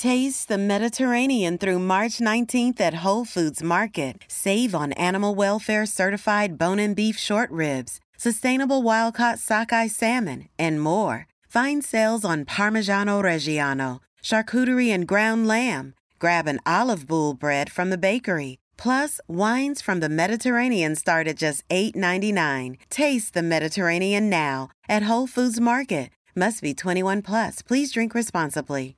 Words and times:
Taste 0.00 0.46
the 0.46 0.58
Mediterranean 0.58 1.58
through 1.58 1.80
March 1.80 2.20
19th 2.20 2.80
at 2.80 3.02
Whole 3.02 3.24
Foods 3.24 3.64
Market. 3.64 4.22
Save 4.28 4.72
on 4.72 4.92
animal 4.92 5.34
welfare 5.34 5.86
certified 5.86 6.56
bone 6.56 6.78
and 6.78 6.94
beef 6.94 7.18
short 7.18 7.50
ribs, 7.50 7.98
sustainable 8.16 8.80
wild 8.80 9.14
caught 9.14 9.40
sockeye 9.40 9.88
salmon, 9.88 10.48
and 10.56 10.80
more. 10.80 11.26
Find 11.48 11.84
sales 11.84 12.24
on 12.24 12.44
Parmigiano 12.44 13.20
Reggiano, 13.20 13.98
charcuterie 14.22 14.94
and 14.94 15.04
ground 15.04 15.48
lamb. 15.48 15.94
Grab 16.20 16.46
an 16.46 16.60
olive 16.64 17.08
boule 17.08 17.34
bread 17.34 17.68
from 17.68 17.90
the 17.90 17.98
bakery. 17.98 18.58
Plus, 18.76 19.20
wines 19.26 19.82
from 19.82 19.98
the 19.98 20.08
Mediterranean 20.08 20.94
start 20.94 21.26
at 21.26 21.38
just 21.38 21.68
$8.99. 21.70 22.76
Taste 22.88 23.34
the 23.34 23.42
Mediterranean 23.42 24.30
now 24.30 24.68
at 24.88 25.08
Whole 25.08 25.26
Foods 25.26 25.58
Market. 25.58 26.10
Must 26.36 26.62
be 26.62 26.72
21 26.72 27.22
plus. 27.22 27.62
Please 27.62 27.90
drink 27.90 28.14
responsibly. 28.14 28.97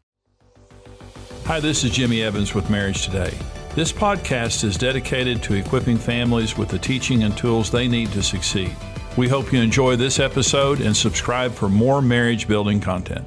Hi, 1.50 1.58
this 1.58 1.82
is 1.82 1.90
Jimmy 1.90 2.22
Evans 2.22 2.54
with 2.54 2.70
Marriage 2.70 3.04
Today. 3.04 3.36
This 3.74 3.90
podcast 3.90 4.62
is 4.62 4.78
dedicated 4.78 5.42
to 5.42 5.54
equipping 5.54 5.98
families 5.98 6.56
with 6.56 6.68
the 6.68 6.78
teaching 6.78 7.24
and 7.24 7.36
tools 7.36 7.72
they 7.72 7.88
need 7.88 8.12
to 8.12 8.22
succeed. 8.22 8.70
We 9.16 9.26
hope 9.26 9.52
you 9.52 9.60
enjoy 9.60 9.96
this 9.96 10.20
episode 10.20 10.80
and 10.80 10.96
subscribe 10.96 11.50
for 11.50 11.68
more 11.68 12.00
marriage 12.00 12.46
building 12.46 12.78
content. 12.78 13.26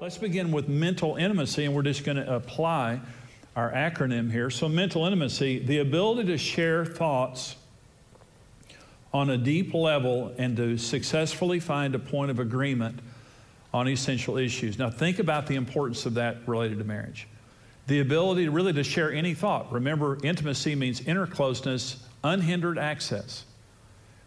Let's 0.00 0.18
begin 0.18 0.50
with 0.50 0.68
mental 0.68 1.14
intimacy, 1.14 1.64
and 1.64 1.76
we're 1.76 1.82
just 1.82 2.02
going 2.02 2.16
to 2.16 2.34
apply 2.34 3.00
our 3.54 3.70
acronym 3.70 4.32
here. 4.32 4.50
So, 4.50 4.68
mental 4.68 5.06
intimacy, 5.06 5.60
the 5.60 5.78
ability 5.78 6.24
to 6.32 6.38
share 6.38 6.84
thoughts 6.84 7.54
on 9.12 9.30
a 9.30 9.38
deep 9.38 9.74
level 9.74 10.34
and 10.38 10.56
to 10.56 10.76
successfully 10.76 11.60
find 11.60 11.94
a 11.94 12.00
point 12.00 12.32
of 12.32 12.40
agreement 12.40 12.98
on 13.72 13.86
essential 13.86 14.38
issues. 14.38 14.76
Now, 14.76 14.90
think 14.90 15.20
about 15.20 15.46
the 15.46 15.54
importance 15.54 16.04
of 16.04 16.14
that 16.14 16.38
related 16.48 16.78
to 16.78 16.84
marriage. 16.84 17.28
The 17.86 18.00
ability 18.00 18.48
really 18.48 18.72
to 18.72 18.84
share 18.84 19.12
any 19.12 19.34
thought. 19.34 19.70
Remember, 19.72 20.18
intimacy 20.22 20.74
means 20.74 21.00
inner 21.02 21.26
closeness, 21.26 22.02
unhindered 22.22 22.78
access. 22.78 23.44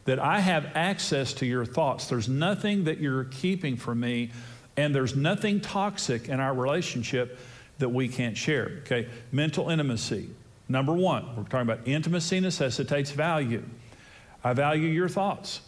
That 0.06 0.20
I 0.20 0.40
have 0.40 0.68
access 0.76 1.34
to 1.34 1.46
your 1.46 1.66
thoughts. 1.66 2.08
There's 2.08 2.30
nothing 2.30 2.86
that 2.86 3.00
you're 3.00 3.26
keeping 3.26 3.76
from 3.76 4.00
me, 4.00 4.32
and 4.78 4.94
there's 4.94 5.16
nothing 5.16 5.60
toxic 5.60 6.30
in 6.30 6.40
our 6.40 6.54
relationship 6.54 7.40
that 7.80 7.90
we 7.90 8.08
can't 8.08 8.38
share. 8.38 8.80
Okay, 8.82 9.08
mental 9.32 9.70
intimacy. 9.70 10.30
Number 10.70 10.94
one, 10.94 11.36
we're 11.36 11.44
talking 11.44 11.70
about 11.70 11.88
intimacy 11.88 12.40
necessitates 12.40 13.12
value. 13.12 13.64
I 14.44 14.54
value 14.54 14.88
your 14.88 15.10
thoughts. 15.10 15.62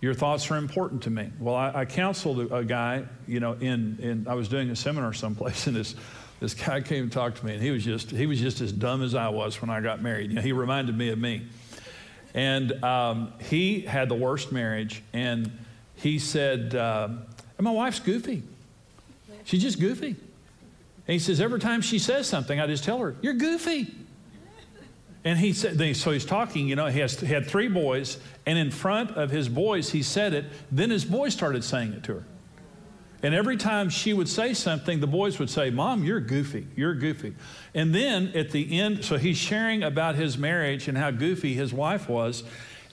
Your 0.00 0.14
thoughts 0.14 0.50
are 0.50 0.56
important 0.56 1.02
to 1.04 1.10
me. 1.10 1.30
Well, 1.40 1.54
I, 1.54 1.72
I 1.74 1.84
counseled 1.84 2.52
a, 2.52 2.64
guy, 2.64 3.04
you 3.26 3.40
know, 3.40 3.54
in, 3.54 3.98
in 4.00 4.26
I 4.28 4.34
was 4.34 4.48
doing 4.48 4.70
a 4.70 4.76
seminar 4.76 5.12
someplace, 5.12 5.66
and 5.68 5.74
this 5.74 5.94
this 6.40 6.54
guy 6.54 6.80
came 6.80 7.04
and 7.04 7.12
talked 7.12 7.38
to 7.38 7.46
me, 7.46 7.54
and 7.54 7.62
he 7.62 7.70
was 7.70 7.84
just 7.84 8.10
he 8.10 8.26
was 8.26 8.40
just 8.40 8.60
as 8.60 8.72
dumb 8.72 9.02
as 9.02 9.14
I 9.14 9.28
was 9.28 9.60
when 9.60 9.70
I 9.70 9.80
got 9.80 10.02
married. 10.02 10.30
You 10.30 10.36
know, 10.36 10.42
he 10.42 10.52
reminded 10.52 10.96
me 10.96 11.08
of 11.08 11.18
me, 11.18 11.46
and 12.34 12.72
um, 12.84 13.32
he 13.40 13.80
had 13.80 14.08
the 14.08 14.14
worst 14.14 14.52
marriage, 14.52 15.02
and 15.12 15.50
he 15.94 16.18
said, 16.18 16.74
uh, 16.74 17.08
"My 17.58 17.70
wife's 17.70 18.00
goofy. 18.00 18.42
She's 19.44 19.62
just 19.62 19.80
goofy." 19.80 20.16
And 21.06 21.12
he 21.12 21.18
says, 21.18 21.40
every 21.40 21.60
time 21.60 21.82
she 21.82 21.98
says 21.98 22.26
something, 22.26 22.58
I 22.58 22.66
just 22.66 22.84
tell 22.84 22.98
her, 22.98 23.14
You're 23.22 23.34
goofy. 23.34 23.94
And 25.24 25.38
he 25.38 25.52
said, 25.52 25.96
so 25.96 26.12
he's 26.12 26.24
talking, 26.24 26.68
you 26.68 26.76
know, 26.76 26.86
he, 26.86 27.00
has, 27.00 27.18
he 27.18 27.26
had 27.26 27.46
three 27.46 27.66
boys, 27.66 28.18
and 28.44 28.56
in 28.56 28.70
front 28.70 29.10
of 29.10 29.30
his 29.30 29.48
boys, 29.48 29.90
he 29.90 30.02
said 30.02 30.32
it. 30.32 30.44
Then 30.70 30.90
his 30.90 31.04
boys 31.04 31.32
started 31.32 31.64
saying 31.64 31.94
it 31.94 32.04
to 32.04 32.14
her. 32.14 32.24
And 33.26 33.34
every 33.34 33.56
time 33.56 33.90
she 33.90 34.12
would 34.12 34.28
say 34.28 34.54
something, 34.54 35.00
the 35.00 35.08
boys 35.08 35.40
would 35.40 35.50
say, 35.50 35.68
Mom, 35.70 36.04
you're 36.04 36.20
goofy. 36.20 36.68
You're 36.76 36.94
goofy. 36.94 37.34
And 37.74 37.92
then 37.92 38.28
at 38.36 38.52
the 38.52 38.78
end, 38.78 39.04
so 39.04 39.16
he's 39.16 39.36
sharing 39.36 39.82
about 39.82 40.14
his 40.14 40.38
marriage 40.38 40.86
and 40.86 40.96
how 40.96 41.10
goofy 41.10 41.52
his 41.52 41.74
wife 41.74 42.08
was. 42.08 42.44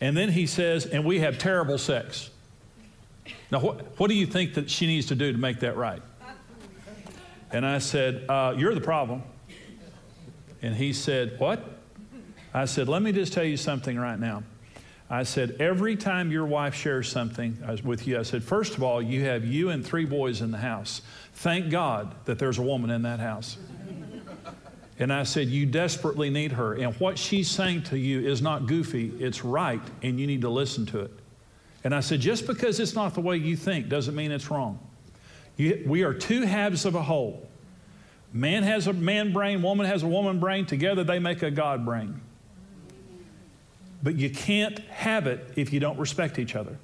And 0.02 0.18
then 0.18 0.30
he 0.30 0.48
says, 0.48 0.88
And 0.88 1.06
we 1.06 1.20
have 1.20 1.38
terrible 1.38 1.78
sex. 1.78 2.32
Now, 3.52 3.60
what, 3.60 4.00
what 4.00 4.08
do 4.08 4.16
you 4.16 4.26
think 4.26 4.56
that 4.56 4.72
she 4.72 4.88
needs 4.88 5.06
to 5.10 5.16
do 5.16 5.32
to 5.32 5.38
make 5.38 5.60
that 5.60 5.78
right? 5.78 6.02
And 7.52 7.64
I 7.64 7.78
said, 7.78 8.26
uh, 8.28 8.56
You're 8.58 8.74
the 8.74 8.82
problem. 8.82 9.22
And 10.64 10.76
he 10.76 10.94
said, 10.94 11.40
What? 11.40 11.64
I 12.56 12.66
said, 12.66 12.88
Let 12.88 13.04
me 13.04 13.12
just 13.12 13.34
tell 13.34 13.44
you 13.44 13.56
something 13.56 14.00
right 14.00 14.20
now. 14.20 14.42
I 15.14 15.22
said, 15.22 15.58
Every 15.60 15.96
time 15.96 16.32
your 16.32 16.48
wife 16.48 16.74
shares 16.74 17.08
something 17.08 17.60
with 17.84 18.08
you, 18.08 18.18
I 18.18 18.24
said, 18.24 18.44
First 18.44 18.74
of 18.74 18.82
all, 18.82 19.00
you 19.00 19.24
have 19.26 19.46
you 19.46 19.70
and 19.70 19.86
three 19.86 20.06
boys 20.06 20.42
in 20.42 20.50
the 20.50 20.58
house. 20.58 21.04
Thank 21.34 21.70
God 21.70 22.16
that 22.26 22.40
there's 22.40 22.58
a 22.58 22.64
woman 22.64 22.90
in 22.90 23.04
that 23.04 23.20
house. 23.20 23.58
And 24.98 25.14
I 25.14 25.22
said, 25.22 25.50
You 25.50 25.68
desperately 25.68 26.32
need 26.32 26.54
her. 26.54 26.74
And 26.74 26.96
what 26.96 27.20
she's 27.20 27.48
saying 27.48 27.84
to 27.84 27.98
you 27.98 28.28
is 28.28 28.42
not 28.42 28.66
goofy, 28.66 29.14
it's 29.20 29.44
right, 29.44 29.84
and 30.02 30.20
you 30.20 30.26
need 30.26 30.42
to 30.42 30.50
listen 30.50 30.84
to 30.88 31.02
it. 31.02 31.12
And 31.84 31.94
I 31.94 32.00
said, 32.00 32.20
Just 32.20 32.48
because 32.48 32.80
it's 32.80 32.96
not 32.96 33.14
the 33.14 33.22
way 33.22 33.38
you 33.38 33.56
think 33.56 33.90
doesn't 33.90 34.16
mean 34.16 34.32
it's 34.32 34.50
wrong. 34.50 34.80
You, 35.58 35.84
we 35.86 36.02
are 36.02 36.16
two 36.16 36.42
halves 36.42 36.86
of 36.86 36.96
a 36.96 37.04
whole. 37.04 37.48
Man 38.32 38.64
has 38.64 38.88
a 38.88 38.94
man 38.94 39.32
brain, 39.32 39.62
woman 39.62 39.86
has 39.86 40.02
a 40.02 40.08
woman 40.08 40.40
brain. 40.40 40.66
Together 40.66 41.04
they 41.04 41.20
make 41.20 41.44
a 41.44 41.52
God 41.52 41.86
brain. 41.86 42.20
But 44.04 44.16
you 44.16 44.30
can't 44.30 44.80
have 44.90 45.28
it 45.28 45.48
if 45.56 45.72
you 45.72 45.80
don't 45.80 45.98
respect 45.98 46.38
each 46.38 46.56
other. 46.56 46.78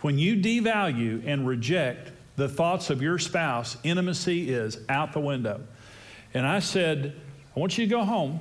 When 0.00 0.18
you 0.18 0.36
devalue 0.36 1.22
and 1.26 1.46
reject 1.46 2.10
the 2.36 2.48
thoughts 2.48 2.90
of 2.90 3.02
your 3.02 3.18
spouse, 3.18 3.76
intimacy 3.84 4.50
is 4.50 4.78
out 4.88 5.12
the 5.12 5.20
window. 5.20 5.60
And 6.34 6.46
I 6.46 6.58
said, 6.60 7.14
I 7.54 7.60
want 7.60 7.76
you 7.76 7.84
to 7.84 7.90
go 7.90 8.04
home 8.04 8.40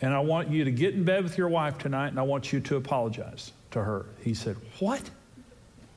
and 0.00 0.12
I 0.12 0.18
want 0.18 0.50
you 0.50 0.64
to 0.64 0.72
get 0.72 0.94
in 0.94 1.04
bed 1.04 1.22
with 1.22 1.38
your 1.38 1.48
wife 1.48 1.78
tonight 1.78 2.08
and 2.08 2.18
I 2.18 2.22
want 2.22 2.52
you 2.52 2.60
to 2.60 2.76
apologize 2.76 3.52
to 3.70 3.82
her. 3.82 4.06
He 4.22 4.34
said, 4.34 4.56
What? 4.80 5.08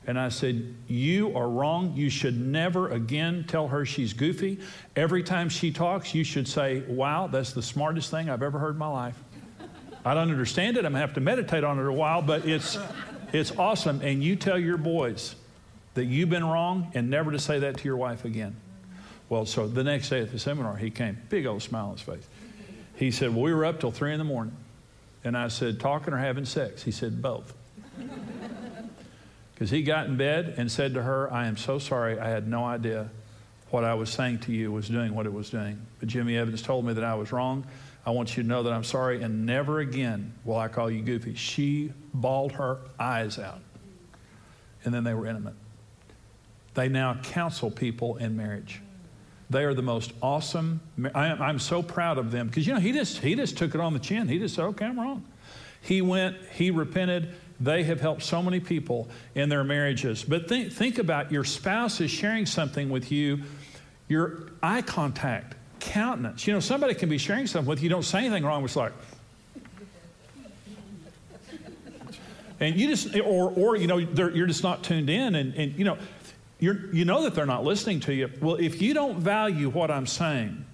And 0.06 0.18
I 0.18 0.28
said, 0.28 0.74
You 0.86 1.36
are 1.36 1.48
wrong. 1.48 1.92
You 1.96 2.08
should 2.08 2.40
never 2.40 2.90
again 2.90 3.44
tell 3.48 3.66
her 3.66 3.84
she's 3.84 4.12
goofy. 4.12 4.60
Every 4.94 5.24
time 5.24 5.48
she 5.48 5.72
talks, 5.72 6.14
you 6.14 6.22
should 6.22 6.46
say, 6.46 6.84
Wow, 6.86 7.26
that's 7.26 7.52
the 7.52 7.62
smartest 7.62 8.12
thing 8.12 8.30
I've 8.30 8.44
ever 8.44 8.60
heard 8.60 8.74
in 8.74 8.78
my 8.78 8.86
life. 8.86 9.18
I 10.06 10.14
don't 10.14 10.30
understand 10.30 10.76
it. 10.76 10.84
I'm 10.84 10.92
going 10.92 11.00
to 11.02 11.06
have 11.06 11.14
to 11.14 11.20
meditate 11.20 11.64
on 11.64 11.80
it 11.80 11.84
a 11.84 11.92
while, 11.92 12.22
but 12.22 12.46
it's, 12.46 12.78
it's 13.32 13.50
awesome. 13.58 14.00
And 14.02 14.22
you 14.22 14.36
tell 14.36 14.56
your 14.56 14.76
boys 14.76 15.34
that 15.94 16.04
you've 16.04 16.30
been 16.30 16.44
wrong 16.44 16.92
and 16.94 17.10
never 17.10 17.32
to 17.32 17.40
say 17.40 17.58
that 17.58 17.78
to 17.78 17.84
your 17.84 17.96
wife 17.96 18.24
again. 18.24 18.54
Well, 19.28 19.46
so 19.46 19.66
the 19.66 19.82
next 19.82 20.08
day 20.08 20.20
at 20.20 20.30
the 20.30 20.38
seminar, 20.38 20.76
he 20.76 20.90
came, 20.90 21.18
big 21.28 21.44
old 21.44 21.60
smile 21.60 21.86
on 21.86 21.92
his 21.94 22.02
face. 22.02 22.24
He 22.94 23.10
said, 23.10 23.34
Well, 23.34 23.42
we 23.42 23.52
were 23.52 23.64
up 23.64 23.80
till 23.80 23.90
three 23.90 24.12
in 24.12 24.18
the 24.18 24.24
morning. 24.24 24.56
And 25.24 25.36
I 25.36 25.48
said, 25.48 25.80
Talking 25.80 26.14
or 26.14 26.18
having 26.18 26.44
sex? 26.44 26.84
He 26.84 26.92
said, 26.92 27.20
Both. 27.20 27.52
Because 29.54 29.70
he 29.70 29.82
got 29.82 30.06
in 30.06 30.18
bed 30.18 30.52
and 30.58 30.70
said 30.70 30.92
to 30.92 31.02
her, 31.02 31.32
I 31.32 31.46
am 31.46 31.56
so 31.56 31.78
sorry. 31.78 32.20
I 32.20 32.28
had 32.28 32.46
no 32.46 32.66
idea 32.66 33.08
what 33.70 33.84
I 33.84 33.94
was 33.94 34.10
saying 34.10 34.40
to 34.40 34.52
you 34.52 34.70
was 34.70 34.86
doing 34.86 35.14
what 35.14 35.24
it 35.24 35.32
was 35.32 35.48
doing. 35.48 35.80
But 35.98 36.10
Jimmy 36.10 36.36
Evans 36.36 36.60
told 36.60 36.84
me 36.84 36.92
that 36.92 37.02
I 37.02 37.14
was 37.14 37.32
wrong. 37.32 37.64
I 38.06 38.10
want 38.10 38.36
you 38.36 38.44
to 38.44 38.48
know 38.48 38.62
that 38.62 38.72
I'm 38.72 38.84
sorry, 38.84 39.20
and 39.22 39.44
never 39.44 39.80
again 39.80 40.32
will 40.44 40.56
I 40.56 40.68
call 40.68 40.88
you 40.88 41.02
goofy. 41.02 41.34
She 41.34 41.92
bawled 42.14 42.52
her 42.52 42.78
eyes 42.98 43.38
out. 43.38 43.60
And 44.84 44.94
then 44.94 45.02
they 45.02 45.12
were 45.12 45.26
intimate. 45.26 45.54
They 46.74 46.88
now 46.88 47.18
counsel 47.22 47.70
people 47.70 48.16
in 48.18 48.36
marriage. 48.36 48.80
They 49.50 49.64
are 49.64 49.74
the 49.74 49.82
most 49.82 50.12
awesome. 50.22 50.80
I 51.14 51.26
am, 51.28 51.42
I'm 51.42 51.58
so 51.58 51.82
proud 51.82 52.18
of 52.18 52.30
them 52.30 52.46
because 52.46 52.66
you 52.66 52.74
know 52.74 52.80
he 52.80 52.92
just 52.92 53.18
he 53.18 53.34
just 53.34 53.56
took 53.56 53.74
it 53.74 53.80
on 53.80 53.92
the 53.92 53.98
chin. 53.98 54.28
He 54.28 54.38
just 54.38 54.54
said, 54.54 54.64
"Okay, 54.64 54.84
I'm 54.84 54.98
wrong." 54.98 55.24
He 55.80 56.02
went. 56.02 56.36
He 56.52 56.70
repented. 56.70 57.34
They 57.58 57.84
have 57.84 58.00
helped 58.00 58.22
so 58.22 58.42
many 58.42 58.60
people 58.60 59.08
in 59.34 59.48
their 59.48 59.64
marriages. 59.64 60.24
But 60.24 60.48
think, 60.48 60.72
think 60.72 60.98
about 60.98 61.32
your 61.32 61.44
spouse 61.44 62.00
is 62.00 62.10
sharing 62.10 62.44
something 62.44 62.90
with 62.90 63.10
you, 63.10 63.42
your 64.08 64.50
eye 64.62 64.82
contact, 64.82 65.55
countenance. 65.86 66.46
You 66.46 66.52
know, 66.52 66.60
somebody 66.60 66.94
can 66.94 67.08
be 67.08 67.18
sharing 67.18 67.46
something 67.46 67.68
with 67.68 67.82
you, 67.82 67.88
don't 67.88 68.04
say 68.04 68.18
anything 68.18 68.44
wrong, 68.44 68.64
it's 68.64 68.76
like, 68.76 68.92
and 72.58 72.74
you 72.74 72.88
just, 72.88 73.14
or, 73.16 73.50
or 73.50 73.76
you 73.76 73.86
know, 73.86 73.98
you're 73.98 74.46
just 74.46 74.62
not 74.62 74.82
tuned 74.82 75.10
in, 75.10 75.34
and, 75.34 75.54
and 75.54 75.78
you 75.78 75.84
know, 75.84 75.98
you're, 76.58 76.92
you 76.94 77.04
know 77.04 77.22
that 77.22 77.34
they're 77.34 77.44
not 77.46 77.64
listening 77.64 78.00
to 78.00 78.14
you. 78.14 78.30
Well, 78.40 78.56
if 78.56 78.80
you 78.80 78.94
don't 78.94 79.18
value 79.18 79.68
what 79.68 79.90
I'm 79.90 80.06
saying, 80.06 80.64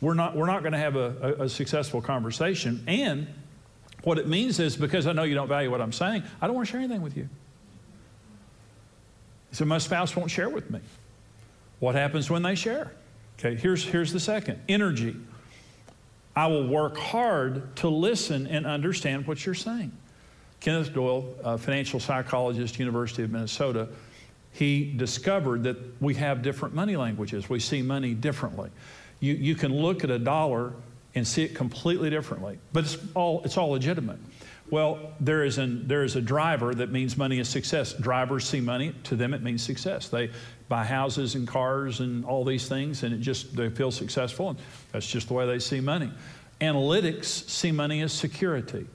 we're 0.00 0.14
not, 0.14 0.36
we're 0.36 0.46
not 0.46 0.62
going 0.62 0.72
to 0.72 0.78
have 0.78 0.96
a, 0.96 1.36
a, 1.38 1.44
a 1.44 1.48
successful 1.48 2.02
conversation. 2.02 2.82
And 2.88 3.28
what 4.02 4.18
it 4.18 4.26
means 4.26 4.58
is 4.58 4.76
because 4.76 5.06
I 5.06 5.12
know 5.12 5.22
you 5.22 5.34
don't 5.34 5.48
value 5.48 5.70
what 5.70 5.80
I'm 5.80 5.92
saying, 5.92 6.24
I 6.40 6.46
don't 6.46 6.56
want 6.56 6.66
to 6.66 6.72
share 6.72 6.80
anything 6.80 7.02
with 7.02 7.16
you. 7.16 7.28
So 9.52 9.64
my 9.64 9.78
spouse 9.78 10.16
won't 10.16 10.30
share 10.30 10.48
with 10.48 10.70
me. 10.70 10.80
What 11.78 11.94
happens 11.94 12.28
when 12.28 12.42
they 12.42 12.54
share? 12.54 12.92
Okay, 13.40 13.56
here's, 13.56 13.82
here's 13.82 14.12
the 14.12 14.20
second 14.20 14.60
energy. 14.68 15.16
I 16.36 16.46
will 16.48 16.68
work 16.68 16.98
hard 16.98 17.74
to 17.76 17.88
listen 17.88 18.46
and 18.46 18.66
understand 18.66 19.26
what 19.26 19.46
you're 19.46 19.54
saying. 19.54 19.92
Kenneth 20.60 20.92
Doyle, 20.92 21.34
a 21.42 21.56
financial 21.56 22.00
psychologist, 22.00 22.78
University 22.78 23.22
of 23.22 23.30
Minnesota, 23.30 23.88
he 24.52 24.92
discovered 24.94 25.62
that 25.62 25.78
we 26.02 26.14
have 26.16 26.42
different 26.42 26.74
money 26.74 26.96
languages. 26.96 27.48
We 27.48 27.60
see 27.60 27.80
money 27.80 28.12
differently. 28.12 28.68
You, 29.20 29.32
you 29.32 29.54
can 29.54 29.72
look 29.72 30.04
at 30.04 30.10
a 30.10 30.18
dollar 30.18 30.74
and 31.14 31.26
see 31.26 31.42
it 31.42 31.54
completely 31.54 32.10
differently, 32.10 32.58
but 32.74 32.84
it's 32.84 32.98
all, 33.14 33.40
it's 33.44 33.56
all 33.56 33.70
legitimate. 33.70 34.18
Well, 34.68 35.14
there 35.18 35.44
is, 35.44 35.56
an, 35.56 35.88
there 35.88 36.04
is 36.04 36.14
a 36.14 36.20
driver 36.20 36.74
that 36.74 36.92
means 36.92 37.16
money 37.16 37.38
is 37.38 37.48
success. 37.48 37.94
Drivers 37.94 38.46
see 38.46 38.60
money, 38.60 38.94
to 39.04 39.16
them 39.16 39.32
it 39.32 39.42
means 39.42 39.62
success. 39.62 40.08
They 40.08 40.30
buy 40.70 40.84
houses 40.84 41.34
and 41.34 41.48
cars 41.48 41.98
and 41.98 42.24
all 42.24 42.44
these 42.44 42.68
things, 42.68 43.02
and 43.02 43.12
it 43.12 43.20
just, 43.20 43.56
they 43.56 43.68
feel 43.68 43.90
successful, 43.90 44.50
and 44.50 44.58
that's 44.92 45.06
just 45.06 45.26
the 45.26 45.34
way 45.34 45.44
they 45.44 45.58
see 45.58 45.80
money. 45.80 46.10
Analytics 46.60 47.24
see 47.24 47.72
money 47.72 48.00
as 48.02 48.12
security. 48.12 48.86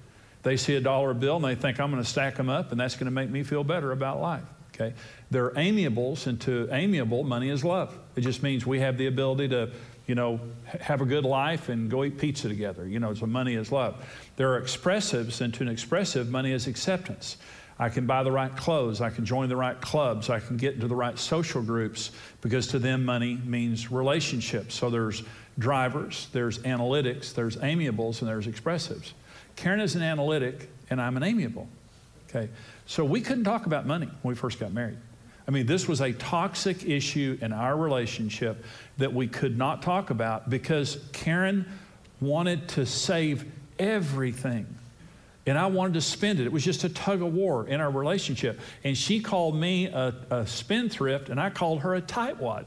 They 0.41 0.55
see 0.55 0.75
a 0.75 0.81
dollar 0.81 1.13
bill 1.13 1.35
and 1.35 1.43
they 1.43 1.55
think, 1.55 1.79
I'm 1.81 1.91
going 1.91 2.01
to 2.01 2.09
stack 2.09 2.35
them 2.35 2.49
up, 2.49 2.71
and 2.71 2.79
that's 2.79 2.95
going 2.95 3.05
to 3.05 3.11
make 3.11 3.29
me 3.29 3.43
feel 3.43 3.65
better 3.65 3.91
about 3.91 4.21
life. 4.21 4.43
Okay? 4.73 4.93
They're 5.31 5.51
amiables, 5.57 6.27
and 6.27 6.39
to 6.41 6.69
amiable, 6.71 7.25
money 7.25 7.49
is 7.49 7.65
love. 7.65 7.97
It 8.15 8.21
just 8.21 8.41
means 8.41 8.65
we 8.65 8.79
have 8.79 8.97
the 8.97 9.07
ability 9.07 9.49
to 9.49 9.71
you 10.07 10.15
know, 10.15 10.39
have 10.79 11.01
a 11.01 11.05
good 11.05 11.25
life 11.25 11.67
and 11.67 11.89
go 11.89 12.05
eat 12.05 12.17
pizza 12.17 12.47
together. 12.47 12.87
You 12.87 12.99
know, 12.99 13.13
so 13.15 13.25
money 13.25 13.55
is 13.55 13.71
love. 13.71 14.05
There 14.37 14.53
are 14.53 14.61
expressives, 14.61 15.41
and 15.41 15.53
to 15.55 15.63
an 15.63 15.67
expressive, 15.67 16.29
money 16.29 16.53
is 16.53 16.67
acceptance. 16.67 17.37
I 17.77 17.89
can 17.89 18.05
buy 18.05 18.23
the 18.23 18.31
right 18.31 18.55
clothes. 18.55 19.01
I 19.01 19.09
can 19.09 19.25
join 19.25 19.49
the 19.49 19.55
right 19.57 19.79
clubs. 19.81 20.29
I 20.29 20.39
can 20.39 20.55
get 20.55 20.75
into 20.75 20.87
the 20.87 20.95
right 20.95 21.19
social 21.19 21.61
groups 21.61 22.11
because 22.41 22.67
to 22.67 22.79
them, 22.79 23.03
money 23.03 23.37
means 23.43 23.91
relationships. 23.91 24.75
So 24.75 24.89
there's 24.89 25.23
drivers, 25.59 26.29
there's 26.31 26.59
analytics, 26.59 27.33
there's 27.33 27.57
amiables, 27.57 28.21
and 28.21 28.29
there's 28.29 28.47
expressives. 28.47 29.11
Karen 29.57 29.81
is 29.81 29.95
an 29.95 30.01
analytic, 30.01 30.69
and 30.89 31.01
I'm 31.01 31.17
an 31.17 31.23
amiable. 31.23 31.67
Okay? 32.29 32.49
So 32.85 33.03
we 33.03 33.19
couldn't 33.19 33.43
talk 33.43 33.65
about 33.65 33.85
money 33.85 34.07
when 34.21 34.33
we 34.33 34.35
first 34.35 34.59
got 34.59 34.71
married. 34.71 34.97
I 35.47 35.51
mean, 35.51 35.65
this 35.65 35.87
was 35.87 36.01
a 36.01 36.11
toxic 36.13 36.85
issue 36.85 37.37
in 37.41 37.53
our 37.53 37.77
relationship 37.77 38.63
that 38.97 39.13
we 39.13 39.27
could 39.27 39.57
not 39.57 39.81
talk 39.81 40.09
about 40.09 40.49
because 40.49 40.97
Karen 41.11 41.65
wanted 42.19 42.67
to 42.69 42.85
save 42.85 43.45
everything. 43.77 44.65
And 45.45 45.57
I 45.57 45.67
wanted 45.67 45.93
to 45.93 46.01
spend 46.01 46.39
it. 46.39 46.45
It 46.45 46.51
was 46.51 46.63
just 46.63 46.83
a 46.83 46.89
tug 46.89 47.21
of 47.21 47.33
war 47.33 47.67
in 47.67 47.79
our 47.79 47.91
relationship. 47.91 48.59
And 48.83 48.97
she 48.97 49.19
called 49.19 49.55
me 49.55 49.87
a, 49.87 50.13
a 50.31 50.47
spendthrift, 50.47 51.29
and 51.29 51.39
I 51.39 51.51
called 51.51 51.81
her 51.81 51.95
a 51.95 52.01
tightwad. 52.01 52.65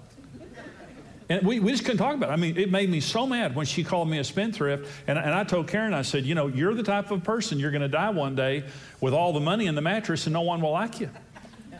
And 1.30 1.46
we, 1.46 1.60
we 1.60 1.72
just 1.72 1.84
couldn't 1.84 1.98
talk 1.98 2.14
about 2.14 2.30
it. 2.30 2.32
I 2.32 2.36
mean, 2.36 2.56
it 2.56 2.70
made 2.70 2.88
me 2.88 3.00
so 3.00 3.26
mad 3.26 3.54
when 3.54 3.66
she 3.66 3.84
called 3.84 4.08
me 4.08 4.18
a 4.18 4.24
spendthrift. 4.24 4.88
And, 5.06 5.18
and 5.18 5.34
I 5.34 5.44
told 5.44 5.68
Karen, 5.68 5.92
I 5.92 6.02
said, 6.02 6.24
you 6.24 6.34
know, 6.34 6.46
you're 6.46 6.74
the 6.74 6.82
type 6.82 7.10
of 7.10 7.22
person 7.22 7.58
you're 7.58 7.70
going 7.70 7.82
to 7.82 7.88
die 7.88 8.08
one 8.10 8.34
day 8.34 8.64
with 9.00 9.12
all 9.12 9.34
the 9.34 9.40
money 9.40 9.66
in 9.66 9.74
the 9.74 9.82
mattress 9.82 10.26
and 10.26 10.32
no 10.32 10.40
one 10.40 10.62
will 10.62 10.70
like 10.70 11.00
you. 11.00 11.10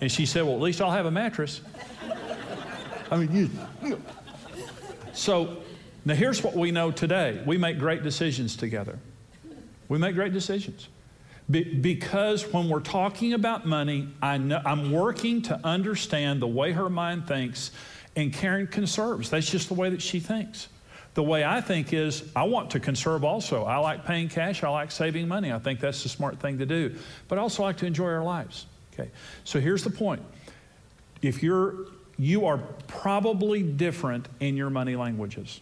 And 0.01 0.13
she 0.13 0.27
said, 0.27 0.45
well, 0.45 0.55
at 0.55 0.61
least 0.61 0.83
I'll 0.83 0.91
have 0.91 1.07
a 1.07 1.11
mattress. 1.11 1.63
I 3.11 3.17
mean, 3.17 3.51
you. 3.81 4.03
So 5.15 5.63
now 6.05 6.15
here's 6.15 6.45
what 6.45 6.55
we 6.55 6.71
know 6.71 6.91
today 6.91 7.43
we 7.47 7.57
make 7.57 7.79
great 7.79 8.03
decisions 8.03 8.55
together. 8.55 8.99
We 9.89 9.99
make 9.99 10.15
great 10.15 10.33
decisions. 10.33 10.89
Be, 11.51 11.65
because 11.65 12.53
when 12.53 12.69
we're 12.69 12.81
talking 12.81 13.33
about 13.33 13.67
money, 13.67 14.09
I 14.21 14.35
I'm 14.35 14.93
working 14.93 15.43
to 15.43 15.59
understand 15.65 16.43
the 16.43 16.47
way 16.47 16.73
her 16.73 16.91
mind 16.91 17.27
thinks, 17.27 17.71
and 18.17 18.33
Karen 18.33 18.67
conserves. 18.67 19.31
That's 19.31 19.51
just 19.51 19.69
the 19.69 19.75
way 19.75 19.89
that 19.91 20.03
she 20.03 20.21
thinks. 20.21 20.69
The 21.15 21.23
way 21.23 21.45
I 21.45 21.61
think 21.61 21.93
is, 21.93 22.23
I 22.37 22.45
want 22.45 22.71
to 22.73 22.81
conserve 22.81 23.25
also. 23.25 23.65
I 23.65 23.79
like 23.79 24.05
paying 24.05 24.29
cash, 24.29 24.63
I 24.63 24.69
like 24.69 24.91
saving 24.91 25.27
money. 25.27 25.53
I 25.53 25.59
think 25.59 25.81
that's 25.81 26.03
the 26.03 26.09
smart 26.09 26.39
thing 26.39 26.59
to 26.59 26.67
do. 26.67 26.95
But 27.29 27.39
I 27.39 27.41
also 27.41 27.63
like 27.63 27.79
to 27.79 27.87
enjoy 27.87 28.07
our 28.07 28.23
lives. 28.23 28.67
Okay, 28.93 29.11
so 29.45 29.59
here's 29.59 29.83
the 29.83 29.91
point. 29.91 30.23
If 31.23 31.43
you're, 31.43 31.87
you 32.19 32.47
are 32.47 32.59
probably 32.87 33.63
different 33.63 34.29
in 34.41 34.57
your 34.57 34.71
money 34.71 34.97
languages. 34.97 35.61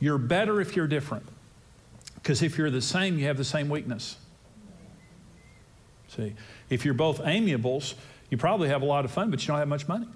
You're 0.00 0.18
better 0.18 0.60
if 0.60 0.76
you're 0.76 0.86
different. 0.86 1.26
Because 2.24 2.42
if 2.42 2.56
you're 2.56 2.70
the 2.70 2.80
same, 2.80 3.18
you 3.18 3.26
have 3.26 3.36
the 3.36 3.44
same 3.44 3.68
weakness. 3.68 4.16
See, 6.08 6.34
if 6.70 6.86
you're 6.86 6.94
both 6.94 7.20
amiables, 7.20 7.96
you 8.30 8.38
probably 8.38 8.70
have 8.70 8.80
a 8.80 8.86
lot 8.86 9.04
of 9.04 9.10
fun, 9.10 9.30
but 9.30 9.42
you 9.42 9.48
don't 9.48 9.58
have 9.58 9.68
much 9.68 9.86
money. 9.86 10.08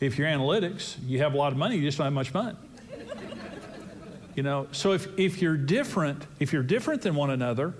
If 0.00 0.16
you're 0.16 0.26
analytics, 0.26 0.96
you 1.06 1.18
have 1.18 1.34
a 1.34 1.36
lot 1.36 1.52
of 1.52 1.58
money, 1.58 1.76
you 1.76 1.82
just 1.82 1.98
don't 1.98 2.06
have 2.06 2.14
much 2.14 2.30
fun. 2.30 2.56
you 4.34 4.42
know, 4.42 4.66
so 4.72 4.92
if, 4.92 5.06
if 5.18 5.42
you're 5.42 5.58
different, 5.58 6.26
if 6.40 6.54
you're 6.54 6.62
different 6.62 7.02
than 7.02 7.14
one 7.14 7.28
another, 7.28 7.74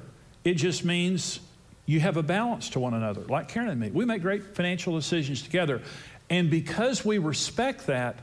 it 0.45 0.55
just 0.55 0.85
means 0.85 1.41
you 1.87 2.01
have 2.01 2.19
a 2.19 2.23
balance 2.23 2.69
to 2.71 2.79
one 2.79 2.93
another, 2.93 3.23
like 3.23 3.49
Karen 3.49 3.71
and 3.71 3.81
me. 3.81 3.91
We 3.91 4.05
make 4.05 4.21
great 4.21 4.55
financial 4.55 4.95
decisions 4.95 5.41
together. 5.41 5.81
And 6.29 6.51
because 6.51 7.07
we 7.07 7.17
respect 7.17 7.87
that 7.87 8.19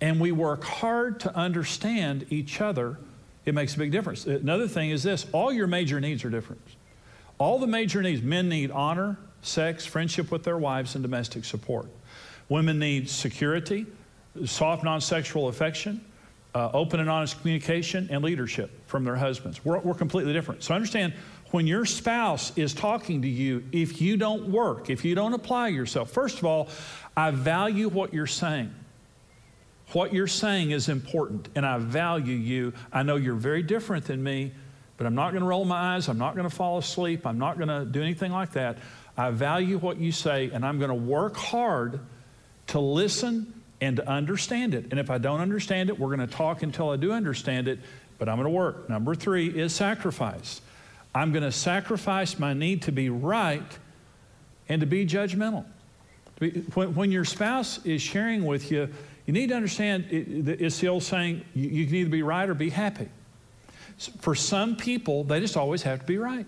and 0.00 0.18
we 0.18 0.32
work 0.32 0.64
hard 0.64 1.20
to 1.20 1.36
understand 1.36 2.24
each 2.30 2.62
other, 2.62 2.96
it 3.44 3.54
makes 3.54 3.74
a 3.74 3.78
big 3.78 3.90
difference. 3.90 4.26
Another 4.26 4.68
thing 4.68 4.90
is 4.90 5.02
this 5.02 5.26
all 5.32 5.52
your 5.52 5.66
major 5.66 6.00
needs 6.00 6.24
are 6.24 6.30
different. 6.30 6.62
All 7.38 7.58
the 7.58 7.66
major 7.66 8.02
needs 8.02 8.22
men 8.22 8.48
need 8.48 8.70
honor, 8.70 9.18
sex, 9.42 9.86
friendship 9.86 10.30
with 10.30 10.44
their 10.44 10.58
wives, 10.58 10.94
and 10.94 11.02
domestic 11.02 11.44
support. 11.44 11.86
Women 12.48 12.78
need 12.78 13.08
security, 13.08 13.86
soft, 14.44 14.84
non 14.84 15.00
sexual 15.00 15.48
affection, 15.48 16.04
uh, 16.54 16.70
open 16.74 17.00
and 17.00 17.08
honest 17.08 17.40
communication, 17.40 18.08
and 18.10 18.22
leadership 18.22 18.70
from 18.86 19.04
their 19.04 19.16
husbands. 19.16 19.64
We're, 19.64 19.78
we're 19.78 19.94
completely 19.94 20.32
different. 20.32 20.62
So 20.62 20.74
understand 20.74 21.14
when 21.50 21.66
your 21.66 21.84
spouse 21.84 22.56
is 22.56 22.74
talking 22.74 23.22
to 23.22 23.28
you, 23.28 23.64
if 23.72 24.00
you 24.00 24.16
don't 24.16 24.48
work, 24.48 24.90
if 24.90 25.04
you 25.04 25.14
don't 25.14 25.32
apply 25.32 25.68
yourself, 25.68 26.10
first 26.10 26.38
of 26.38 26.44
all, 26.44 26.68
I 27.16 27.30
value 27.30 27.88
what 27.88 28.12
you're 28.12 28.26
saying. 28.26 28.74
What 29.92 30.12
you're 30.12 30.26
saying 30.26 30.70
is 30.70 30.88
important, 30.88 31.48
and 31.54 31.66
I 31.66 31.78
value 31.78 32.36
you. 32.36 32.72
I 32.92 33.02
know 33.02 33.16
you're 33.16 33.34
very 33.34 33.62
different 33.62 34.04
than 34.04 34.22
me, 34.22 34.52
but 34.96 35.06
I'm 35.06 35.14
not 35.14 35.30
going 35.30 35.42
to 35.42 35.48
roll 35.48 35.64
my 35.64 35.96
eyes. 35.96 36.08
I'm 36.08 36.18
not 36.18 36.34
going 36.36 36.48
to 36.48 36.54
fall 36.54 36.78
asleep. 36.78 37.26
I'm 37.26 37.38
not 37.38 37.56
going 37.56 37.68
to 37.68 37.84
do 37.84 38.00
anything 38.00 38.30
like 38.30 38.52
that. 38.52 38.78
I 39.16 39.30
value 39.30 39.78
what 39.78 39.98
you 39.98 40.12
say, 40.12 40.50
and 40.52 40.64
I'm 40.64 40.78
going 40.78 40.90
to 40.90 40.94
work 40.94 41.36
hard 41.36 42.00
to 42.68 42.78
listen 42.78 43.52
and 43.80 43.96
to 43.96 44.08
understand 44.08 44.74
it. 44.74 44.86
And 44.90 45.00
if 45.00 45.10
I 45.10 45.18
don't 45.18 45.40
understand 45.40 45.88
it, 45.88 45.98
we're 45.98 46.14
going 46.14 46.26
to 46.26 46.34
talk 46.34 46.62
until 46.62 46.90
I 46.90 46.96
do 46.96 47.12
understand 47.12 47.66
it, 47.66 47.80
but 48.18 48.28
I'm 48.28 48.36
going 48.36 48.44
to 48.44 48.50
work. 48.50 48.88
Number 48.88 49.14
three 49.14 49.48
is 49.48 49.74
sacrifice. 49.74 50.60
I'm 51.14 51.32
going 51.32 51.42
to 51.42 51.52
sacrifice 51.52 52.38
my 52.38 52.52
need 52.52 52.82
to 52.82 52.92
be 52.92 53.10
right 53.10 53.78
and 54.68 54.80
to 54.80 54.86
be 54.86 55.04
judgmental. 55.06 55.64
When, 56.74 57.12
your 57.12 57.24
spouse 57.24 57.84
is 57.84 58.00
sharing 58.00 58.46
with 58.46 58.70
you, 58.70 58.88
you 59.30 59.34
need 59.34 59.50
to 59.50 59.54
understand 59.54 60.06
it's 60.10 60.80
the 60.80 60.88
old 60.88 61.04
saying 61.04 61.44
you 61.54 61.86
can 61.86 61.94
either 61.94 62.10
be 62.10 62.24
right 62.24 62.50
or 62.50 62.54
be 62.54 62.68
happy. 62.68 63.08
For 64.18 64.34
some 64.34 64.74
people, 64.74 65.22
they 65.22 65.38
just 65.38 65.56
always 65.56 65.84
have 65.84 66.00
to 66.00 66.04
be 66.04 66.18
right. 66.18 66.46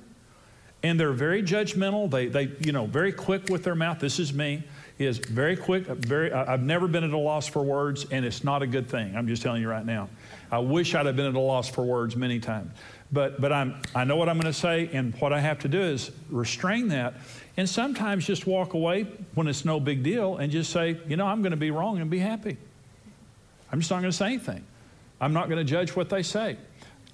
And 0.83 0.99
they're 0.99 1.13
very 1.13 1.45
judgmental. 1.45 2.11
They, 2.11 2.27
they 2.27 2.51
you 2.59 2.73
know, 2.73 2.87
very 2.87 3.13
quick 3.13 3.51
with 3.51 3.63
their 3.63 3.77
mouth. 3.77 4.01
This 4.01 4.19
is 4.19 4.33
me. 4.33 4.65
Is 4.99 5.19
very 5.19 5.57
quick. 5.57 5.89
Uh, 5.89 5.95
very. 5.95 6.33
Uh, 6.33 6.53
I've 6.53 6.65
never 6.65 6.89
been 6.89 7.05
at 7.05 7.13
a 7.13 7.19
loss 7.19 7.47
for 7.47 7.63
words, 7.63 8.05
and 8.11 8.25
it's 8.25 8.43
not 8.43 8.63
a 8.63 8.67
good 8.67 8.89
thing. 8.89 9.15
I'm 9.17 9.29
just 9.29 9.43
telling 9.43 9.63
you 9.63 9.69
right 9.69 9.87
now. 9.87 10.09
I 10.51 10.59
wish 10.59 10.97
I'd 10.97 11.07
have 11.07 11.15
been 11.15 11.27
at 11.27 11.37
a 11.37 11.41
loss 11.41 11.69
for 11.69 11.85
words 11.85 12.17
many 12.17 12.41
times. 12.41 12.73
But, 13.13 13.41
but 13.41 13.53
I'm, 13.53 13.81
I 13.95 14.03
know 14.03 14.17
what 14.17 14.29
I'm 14.29 14.41
going 14.41 14.53
to 14.53 14.59
say, 14.59 14.91
and 14.93 15.15
what 15.21 15.33
I 15.33 15.39
have 15.39 15.61
to 15.61 15.69
do 15.69 15.81
is 15.81 16.11
restrain 16.31 16.89
that. 16.89 17.15
And 17.57 17.69
sometimes 17.69 18.27
just 18.27 18.47
walk 18.47 18.75
away 18.75 19.07
when 19.35 19.47
it's 19.47 19.65
no 19.65 19.79
big 19.79 20.03
deal 20.03 20.39
and 20.39 20.51
just 20.51 20.73
say, 20.73 20.99
you 21.07 21.17
know, 21.17 21.27
I'm 21.27 21.43
going 21.43 21.53
to 21.53 21.57
be 21.57 21.71
wrong 21.71 22.01
and 22.01 22.11
be 22.11 22.19
happy. 22.19 22.57
I'm 23.73 23.81
just 23.81 23.91
not 23.91 24.01
going 24.01 24.11
to 24.11 24.17
say 24.17 24.27
anything. 24.27 24.65
I'm 25.21 25.33
not 25.33 25.49
going 25.49 25.59
to 25.59 25.65
judge 25.65 25.97
what 25.97 26.11
they 26.11 26.23
say. 26.23 26.57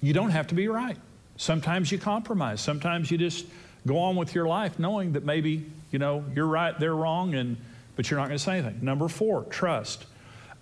You 0.01 0.13
don't 0.13 0.31
have 0.31 0.47
to 0.47 0.55
be 0.55 0.67
right. 0.67 0.97
Sometimes 1.37 1.91
you 1.91 1.97
compromise. 1.97 2.59
Sometimes 2.59 3.09
you 3.09 3.17
just 3.17 3.45
go 3.87 3.97
on 3.97 4.15
with 4.15 4.35
your 4.35 4.47
life 4.47 4.77
knowing 4.77 5.13
that 5.13 5.23
maybe, 5.23 5.65
you 5.91 5.99
know, 5.99 6.23
you're 6.35 6.47
right, 6.47 6.77
they're 6.79 6.95
wrong, 6.95 7.33
and, 7.33 7.55
but 7.95 8.09
you're 8.09 8.19
not 8.19 8.27
going 8.27 8.37
to 8.37 8.43
say 8.43 8.57
anything. 8.57 8.79
Number 8.83 9.07
four, 9.07 9.43
trust. 9.45 10.05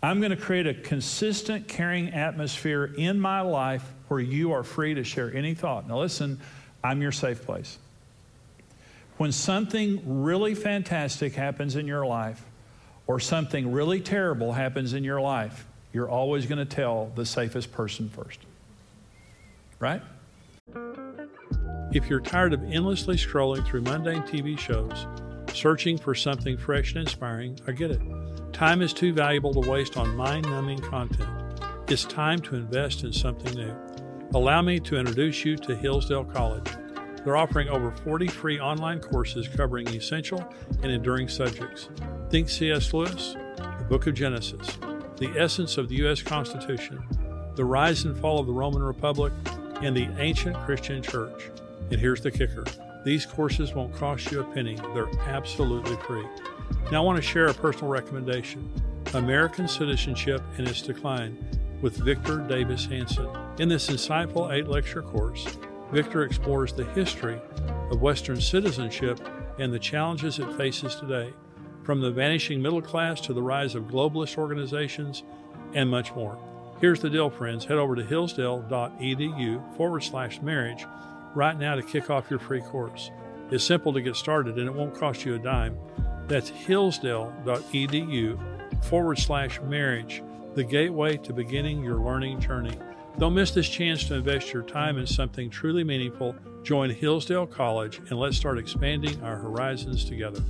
I'm 0.03 0.19
going 0.19 0.31
to 0.31 0.37
create 0.37 0.67
a 0.67 0.75
consistent, 0.75 1.67
caring 1.67 2.09
atmosphere 2.09 2.85
in 2.85 3.19
my 3.19 3.41
life 3.41 3.83
where 4.07 4.19
you 4.19 4.51
are 4.51 4.63
free 4.63 4.93
to 4.93 5.03
share 5.03 5.33
any 5.33 5.55
thought. 5.55 5.87
Now, 5.87 5.99
listen, 5.99 6.39
I'm 6.83 7.01
your 7.01 7.11
safe 7.11 7.43
place. 7.43 7.79
When 9.17 9.31
something 9.31 10.21
really 10.21 10.53
fantastic 10.53 11.33
happens 11.33 11.75
in 11.75 11.87
your 11.87 12.05
life, 12.05 12.43
or 13.07 13.19
something 13.19 13.71
really 13.71 14.01
terrible 14.01 14.53
happens 14.53 14.93
in 14.93 15.03
your 15.03 15.21
life, 15.21 15.65
you're 15.97 16.11
always 16.11 16.45
going 16.45 16.59
to 16.59 16.75
tell 16.75 17.11
the 17.15 17.25
safest 17.25 17.71
person 17.71 18.07
first. 18.07 18.39
Right? 19.79 19.99
If 21.91 22.07
you're 22.07 22.19
tired 22.19 22.53
of 22.53 22.61
endlessly 22.65 23.15
scrolling 23.15 23.65
through 23.65 23.81
mundane 23.81 24.21
TV 24.21 24.59
shows, 24.59 25.07
searching 25.51 25.97
for 25.97 26.13
something 26.13 26.55
fresh 26.55 26.91
and 26.91 27.01
inspiring, 27.01 27.59
I 27.65 27.71
get 27.71 27.89
it. 27.89 28.01
Time 28.53 28.83
is 28.83 28.93
too 28.93 29.11
valuable 29.11 29.51
to 29.59 29.67
waste 29.67 29.97
on 29.97 30.15
mind 30.15 30.47
numbing 30.47 30.81
content. 30.81 31.31
It's 31.87 32.05
time 32.05 32.41
to 32.41 32.55
invest 32.55 33.03
in 33.03 33.11
something 33.11 33.55
new. 33.55 33.73
Allow 34.35 34.61
me 34.61 34.79
to 34.81 34.97
introduce 34.97 35.43
you 35.45 35.55
to 35.57 35.75
Hillsdale 35.75 36.25
College. 36.25 36.69
They're 37.25 37.37
offering 37.37 37.69
over 37.69 37.89
40 37.89 38.27
free 38.27 38.59
online 38.59 38.99
courses 38.99 39.47
covering 39.47 39.87
essential 39.87 40.47
and 40.83 40.91
enduring 40.91 41.27
subjects. 41.27 41.89
Think 42.29 42.49
C.S. 42.49 42.93
Lewis, 42.93 43.35
the 43.57 43.85
Book 43.89 44.05
of 44.05 44.13
Genesis, 44.13 44.77
the 45.17 45.29
essence 45.37 45.77
of 45.77 45.89
the 45.89 45.95
U.S. 45.95 46.21
Constitution, 46.21 47.03
the 47.55 47.65
rise 47.65 48.05
and 48.05 48.17
fall 48.17 48.39
of 48.39 48.47
the 48.47 48.53
Roman 48.53 48.83
Republic, 48.83 49.33
and 49.81 49.95
the 49.95 50.07
ancient 50.19 50.55
Christian 50.65 51.01
church. 51.01 51.49
And 51.91 51.99
here's 51.99 52.21
the 52.21 52.31
kicker 52.31 52.65
these 53.03 53.25
courses 53.25 53.73
won't 53.73 53.95
cost 53.95 54.31
you 54.31 54.41
a 54.41 54.43
penny, 54.43 54.75
they're 54.93 55.09
absolutely 55.27 55.95
free. 55.97 56.25
Now, 56.91 57.01
I 57.01 57.05
want 57.05 57.15
to 57.15 57.21
share 57.21 57.47
a 57.47 57.53
personal 57.53 57.89
recommendation 57.89 58.69
American 59.13 59.67
Citizenship 59.67 60.41
and 60.57 60.67
Its 60.67 60.81
Decline 60.81 61.37
with 61.81 61.95
Victor 61.97 62.39
Davis 62.39 62.85
Hanson. 62.85 63.29
In 63.59 63.69
this 63.69 63.89
insightful 63.89 64.51
eight 64.51 64.67
lecture 64.67 65.01
course, 65.01 65.57
Victor 65.91 66.23
explores 66.23 66.73
the 66.73 66.83
history 66.85 67.39
of 67.89 68.01
Western 68.01 68.41
citizenship 68.41 69.19
and 69.59 69.71
the 69.71 69.79
challenges 69.79 70.39
it 70.39 70.51
faces 70.57 70.95
today, 70.95 71.31
from 71.87 72.01
the 72.01 72.11
vanishing 72.11 72.61
middle 72.61 72.81
class 72.81 73.21
to 73.21 73.31
the 73.31 73.41
rise 73.41 73.73
of 73.73 73.85
globalist 73.85 74.37
organizations 74.37 75.23
and 75.73 75.89
much 75.89 76.13
more. 76.15 76.37
Here's 76.81 76.99
the 76.99 77.09
deal, 77.09 77.29
friends. 77.29 77.63
Head 77.63 77.77
over 77.77 77.95
to 77.95 78.03
hillsdale.edu 78.03 79.77
forward 79.77 80.03
slash 80.03 80.41
marriage 80.41 80.85
right 81.33 81.57
now 81.57 81.75
to 81.75 81.81
kick 81.81 82.09
off 82.09 82.29
your 82.29 82.39
free 82.39 82.59
course. 82.59 83.09
It's 83.51 83.63
simple 83.63 83.93
to 83.93 84.01
get 84.01 84.17
started 84.17 84.57
and 84.57 84.67
it 84.67 84.75
won't 84.75 84.95
cost 84.95 85.23
you 85.23 85.35
a 85.35 85.39
dime. 85.39 85.77
That's 86.27 86.49
hillsdale.edu 86.49 88.83
forward 88.83 89.17
slash 89.17 89.61
marriage, 89.61 90.21
the 90.55 90.65
gateway 90.65 91.15
to 91.15 91.31
beginning 91.31 91.85
your 91.85 92.01
learning 92.01 92.41
journey. 92.41 92.77
Don't 93.17 93.33
miss 93.33 93.51
this 93.51 93.69
chance 93.69 94.03
to 94.09 94.15
invest 94.15 94.51
your 94.51 94.63
time 94.63 94.97
in 94.97 95.07
something 95.07 95.49
truly 95.49 95.85
meaningful. 95.85 96.35
Join 96.63 96.89
Hillsdale 96.89 97.47
College 97.47 97.99
and 98.09 98.19
let's 98.19 98.35
start 98.35 98.57
expanding 98.57 99.23
our 99.23 99.37
horizons 99.37 100.03
together. 100.03 100.43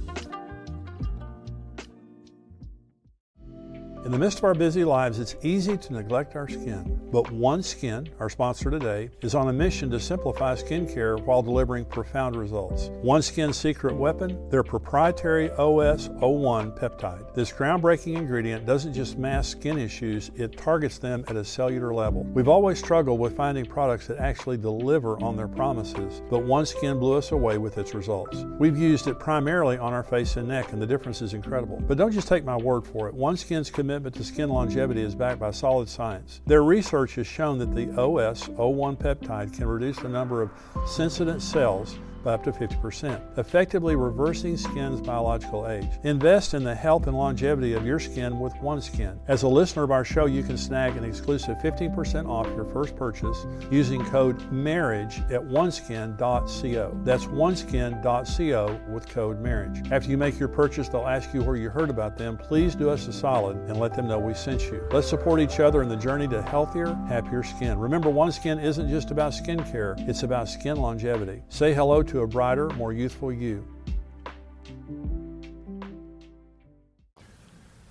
In 4.07 4.13
the 4.13 4.19
midst 4.19 4.37
of 4.37 4.45
our 4.45 4.53
busy 4.53 4.85
lives, 4.85 5.19
it's 5.19 5.35
easy 5.43 5.75
to 5.75 5.91
neglect 5.91 6.37
our 6.37 6.47
skin. 6.47 6.97
But 7.11 7.25
OneSkin, 7.25 8.07
our 8.21 8.29
sponsor 8.29 8.71
today, 8.71 9.09
is 9.19 9.35
on 9.35 9.49
a 9.49 9.53
mission 9.53 9.89
to 9.89 9.99
simplify 9.99 10.55
skincare 10.55 11.21
while 11.25 11.41
delivering 11.41 11.83
profound 11.83 12.37
results. 12.37 12.87
OneSkin's 13.03 13.57
secret 13.57 13.93
weapon, 13.93 14.49
their 14.49 14.63
proprietary 14.63 15.49
OS01 15.49 16.79
peptide. 16.79 17.33
This 17.33 17.51
groundbreaking 17.51 18.15
ingredient 18.15 18.65
doesn't 18.65 18.93
just 18.93 19.17
mask 19.17 19.57
skin 19.57 19.77
issues, 19.77 20.31
it 20.37 20.57
targets 20.57 20.99
them 20.99 21.25
at 21.27 21.35
a 21.35 21.43
cellular 21.43 21.93
level. 21.93 22.23
We've 22.33 22.47
always 22.47 22.79
struggled 22.79 23.19
with 23.19 23.35
finding 23.35 23.65
products 23.65 24.07
that 24.07 24.19
actually 24.19 24.55
deliver 24.55 25.21
on 25.21 25.35
their 25.35 25.49
promises, 25.49 26.21
but 26.29 26.43
OneSkin 26.43 26.97
blew 26.97 27.17
us 27.17 27.33
away 27.33 27.57
with 27.57 27.77
its 27.77 27.93
results. 27.93 28.45
We've 28.57 28.77
used 28.77 29.07
it 29.07 29.19
primarily 29.19 29.77
on 29.77 29.91
our 29.91 30.03
face 30.03 30.37
and 30.37 30.47
neck, 30.47 30.71
and 30.71 30.81
the 30.81 30.87
difference 30.87 31.21
is 31.21 31.33
incredible. 31.33 31.83
But 31.85 31.97
don't 31.97 32.13
just 32.13 32.29
take 32.29 32.45
my 32.45 32.55
word 32.55 32.87
for 32.87 33.09
it. 33.09 33.13
OneSkin's 33.13 33.69
commitment 33.69 33.96
commitment 33.97 34.15
to 34.15 34.23
skin 34.23 34.47
longevity 34.47 35.01
is 35.01 35.15
backed 35.15 35.39
by 35.39 35.49
solid 35.49 35.89
science. 35.89 36.39
Their 36.45 36.63
research 36.63 37.15
has 37.15 37.25
shown 37.25 37.57
that 37.57 37.73
the 37.73 37.87
OS01 37.87 38.95
peptide 38.95 39.51
can 39.55 39.65
reduce 39.65 39.97
the 39.97 40.07
number 40.07 40.43
of 40.43 40.51
senescent 40.85 41.41
cells 41.41 41.97
by 42.23 42.33
up 42.33 42.43
to 42.43 42.51
50%, 42.51 43.37
effectively 43.37 43.95
reversing 43.95 44.57
skin's 44.57 45.01
biological 45.01 45.67
age. 45.67 45.89
Invest 46.03 46.53
in 46.53 46.63
the 46.63 46.75
health 46.75 47.07
and 47.07 47.17
longevity 47.17 47.73
of 47.73 47.85
your 47.85 47.99
skin 47.99 48.39
with 48.39 48.53
OneSkin. 48.55 49.17
As 49.27 49.43
a 49.43 49.47
listener 49.47 49.83
of 49.83 49.91
our 49.91 50.05
show, 50.05 50.25
you 50.25 50.43
can 50.43 50.57
snag 50.57 50.95
an 50.97 51.03
exclusive 51.03 51.57
15% 51.57 52.27
off 52.27 52.47
your 52.47 52.65
first 52.65 52.95
purchase 52.95 53.45
using 53.71 54.03
code 54.05 54.39
MARRIAGE 54.51 55.19
at 55.31 55.43
oneskin.co. 55.47 56.99
That's 57.03 57.25
oneskin.co 57.25 58.79
with 58.89 59.09
code 59.09 59.41
MARRIAGE. 59.41 59.91
After 59.91 60.09
you 60.09 60.17
make 60.17 60.39
your 60.39 60.49
purchase, 60.49 60.89
they'll 60.89 61.07
ask 61.07 61.33
you 61.33 61.41
where 61.43 61.55
you 61.55 61.69
heard 61.69 61.89
about 61.89 62.17
them. 62.17 62.37
Please 62.37 62.75
do 62.75 62.89
us 62.89 63.07
a 63.07 63.13
solid 63.13 63.57
and 63.57 63.79
let 63.79 63.95
them 63.95 64.07
know 64.07 64.19
we 64.19 64.33
sent 64.33 64.61
you. 64.63 64.87
Let's 64.91 65.07
support 65.07 65.39
each 65.39 65.59
other 65.59 65.81
in 65.81 65.89
the 65.89 65.95
journey 65.95 66.27
to 66.29 66.41
healthier, 66.41 66.93
happier 67.07 67.43
skin. 67.43 67.77
Remember, 67.77 68.09
OneSkin 68.09 68.63
isn't 68.63 68.89
just 68.89 69.11
about 69.11 69.31
skincare, 69.33 69.97
it's 70.07 70.23
about 70.23 70.49
skin 70.49 70.77
longevity. 70.77 71.43
Say 71.49 71.73
hello 71.73 72.03
to 72.07 72.21
a 72.21 72.27
brighter, 72.27 72.69
more 72.71 72.93
youthful 72.93 73.31
you. 73.31 73.65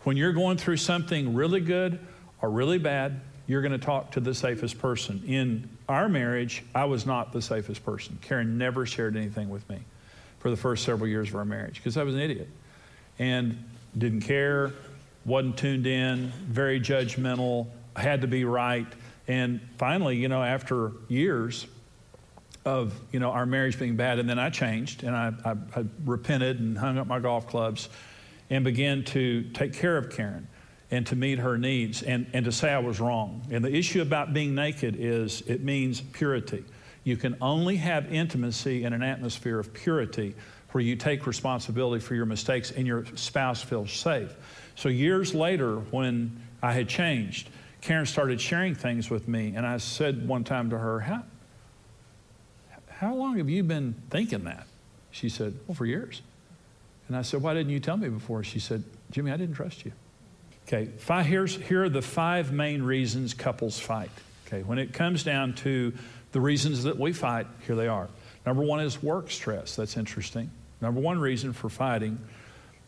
When 0.05 0.17
you're 0.17 0.33
going 0.33 0.57
through 0.57 0.77
something 0.77 1.35
really 1.35 1.61
good 1.61 1.99
or 2.41 2.51
really 2.51 2.79
bad, 2.79 3.21
you're 3.47 3.63
going 3.63 3.73
to 3.73 3.85
talk 3.85 4.13
to 4.13 4.21
the 4.21 4.35
safest 4.35 4.79
person. 4.79 5.23
In 5.27 5.69
our 5.89 6.09
marriage, 6.09 6.65
I 6.75 6.85
was 6.85 7.07
not 7.07 7.33
the 7.33 7.43
safest 7.43 7.85
person. 7.85 8.19
Karen 8.23 8.59
never 8.59 8.87
shared 8.87 9.17
anything 9.17 9.49
with 9.49 9.69
me 9.69 9.79
for 10.39 10.51
the 10.51 10.57
first 10.57 10.85
several 10.85 11.09
years 11.09 11.29
of 11.29 11.37
our 11.37 11.45
marriage 11.45 11.77
because 11.77 11.97
I 11.97 12.03
was 12.03 12.15
an 12.15 12.21
idiot 12.21 12.49
and 13.19 13.65
didn't 13.97 14.23
care, 14.23 14.73
wasn't 15.25 15.57
tuned 15.57 15.87
in, 15.87 16.33
very 16.47 16.81
judgmental, 16.81 17.67
had 17.97 18.21
to 18.21 18.27
be 18.27 18.45
right. 18.45 18.87
And 19.27 19.61
finally, 19.77 20.17
you 20.17 20.29
know, 20.29 20.43
after 20.43 20.93
years, 21.09 21.67
of 22.67 22.93
you 23.13 23.21
know 23.21 23.31
our 23.31 23.47
marriage 23.47 23.79
being 23.79 23.97
bad, 23.97 24.19
and 24.19 24.29
then 24.29 24.39
I 24.39 24.51
changed 24.51 25.05
and 25.05 25.17
I, 25.17 25.33
I, 25.45 25.51
I, 25.81 25.85
repented 26.05 26.59
and 26.59 26.77
hung 26.77 26.99
up 26.99 27.07
my 27.07 27.21
golf 27.21 27.47
clubs, 27.47 27.89
and 28.51 28.65
began 28.65 29.05
to 29.05 29.45
take 29.55 29.73
care 29.73 29.97
of 29.97 30.11
Karen, 30.11 30.49
and 30.91 31.07
to 31.07 31.17
meet 31.17 31.39
her 31.39 31.57
needs, 31.57 32.03
and 32.03 32.27
and 32.33 32.45
to 32.45 32.53
say 32.53 32.73
I 32.73 32.81
was 32.81 33.01
wrong. 33.01 33.47
And 33.51 33.65
the 33.65 33.75
issue 33.75 34.03
about 34.03 34.35
being 34.35 34.55
naked 34.55 34.97
is 34.99 35.43
it 35.43 35.63
means 35.63 36.01
purity. 36.01 36.65
You 37.05 37.17
can 37.17 37.37
only 37.41 37.77
have 37.77 38.13
intimacy 38.13 38.83
in 38.83 38.93
an 38.93 39.03
atmosphere 39.03 39.61
of 39.61 39.73
purity 39.73 40.35
where 40.73 40.83
you 40.83 40.97
take 40.97 41.25
responsibility 41.25 42.05
for 42.05 42.17
your 42.17 42.27
mistakes 42.27 42.73
and 42.73 42.85
your 42.85 43.07
spouse 43.15 43.63
feels 43.63 43.93
safe. 43.93 44.35
So 44.75 44.89
years 44.89 45.33
later, 45.33 45.77
when 45.77 46.43
I 46.61 46.73
had 46.73 46.89
changed, 46.89 47.49
Karen 47.81 48.07
started 48.07 48.41
sharing 48.41 48.75
things 48.75 49.09
with 49.09 49.29
me, 49.29 49.55
and 49.55 49.65
I 49.65 49.77
said 49.77 50.27
one 50.27 50.43
time 50.43 50.71
to 50.71 50.79
her, 50.79 50.99
"How?" 50.99 51.23
How 52.99 53.15
long 53.15 53.37
have 53.37 53.51
you 53.51 53.63
been 53.63 53.95
thinking 54.09 54.45
that? 54.45 54.67
She 55.11 55.29
said, 55.29 55.55
Well, 55.67 55.75
for 55.75 55.87
years. 55.87 56.23
And 57.09 57.17
I 57.17 57.23
said, 57.23 57.43
Why 57.43 57.55
didn't 57.55 57.71
you 57.73 57.81
tell 57.81 57.97
me 57.97 58.09
before? 58.09 58.43
She 58.43 58.59
said, 58.59 58.85
Jimmy, 59.11 59.31
I 59.31 59.37
didn't 59.37 59.55
trust 59.55 59.85
you. 59.85 59.93
Okay, 60.67 60.87
five, 60.99 61.27
here's, 61.27 61.55
here 61.57 61.85
are 61.85 61.89
the 61.89 62.03
five 62.03 62.53
main 62.53 62.83
reasons 62.83 63.35
couples 63.35 63.79
fight. 63.79 64.11
Okay, 64.47 64.63
when 64.63 64.79
it 64.79 64.93
comes 64.93 65.23
down 65.23 65.55
to 65.55 65.93
the 66.33 66.41
reasons 66.41 66.85
that 66.85 66.99
we 66.99 67.13
fight, 67.13 67.47
here 67.67 67.77
they 67.77 67.87
are. 67.87 68.09
Number 68.45 68.63
one 68.63 68.81
is 68.81 69.03
work 69.03 69.31
stress. 69.31 69.77
That's 69.77 69.97
interesting. 69.97 70.51
Number 70.81 71.01
one 71.01 71.19
reason 71.19 71.53
for 71.53 71.69
fighting 71.69 72.19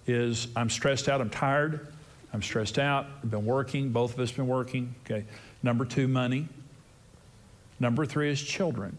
is 0.06 0.48
I'm 0.56 0.70
stressed 0.70 1.08
out, 1.08 1.20
I'm 1.20 1.30
tired, 1.30 1.86
I'm 2.32 2.42
stressed 2.42 2.78
out, 2.78 3.06
I've 3.22 3.30
been 3.30 3.44
working, 3.44 3.90
both 3.90 4.14
of 4.14 4.20
us 4.20 4.32
been 4.32 4.48
working. 4.48 4.94
Okay. 5.04 5.24
Number 5.62 5.84
two, 5.84 6.08
money. 6.08 6.48
Number 7.78 8.06
three 8.06 8.30
is 8.30 8.42
children. 8.42 8.96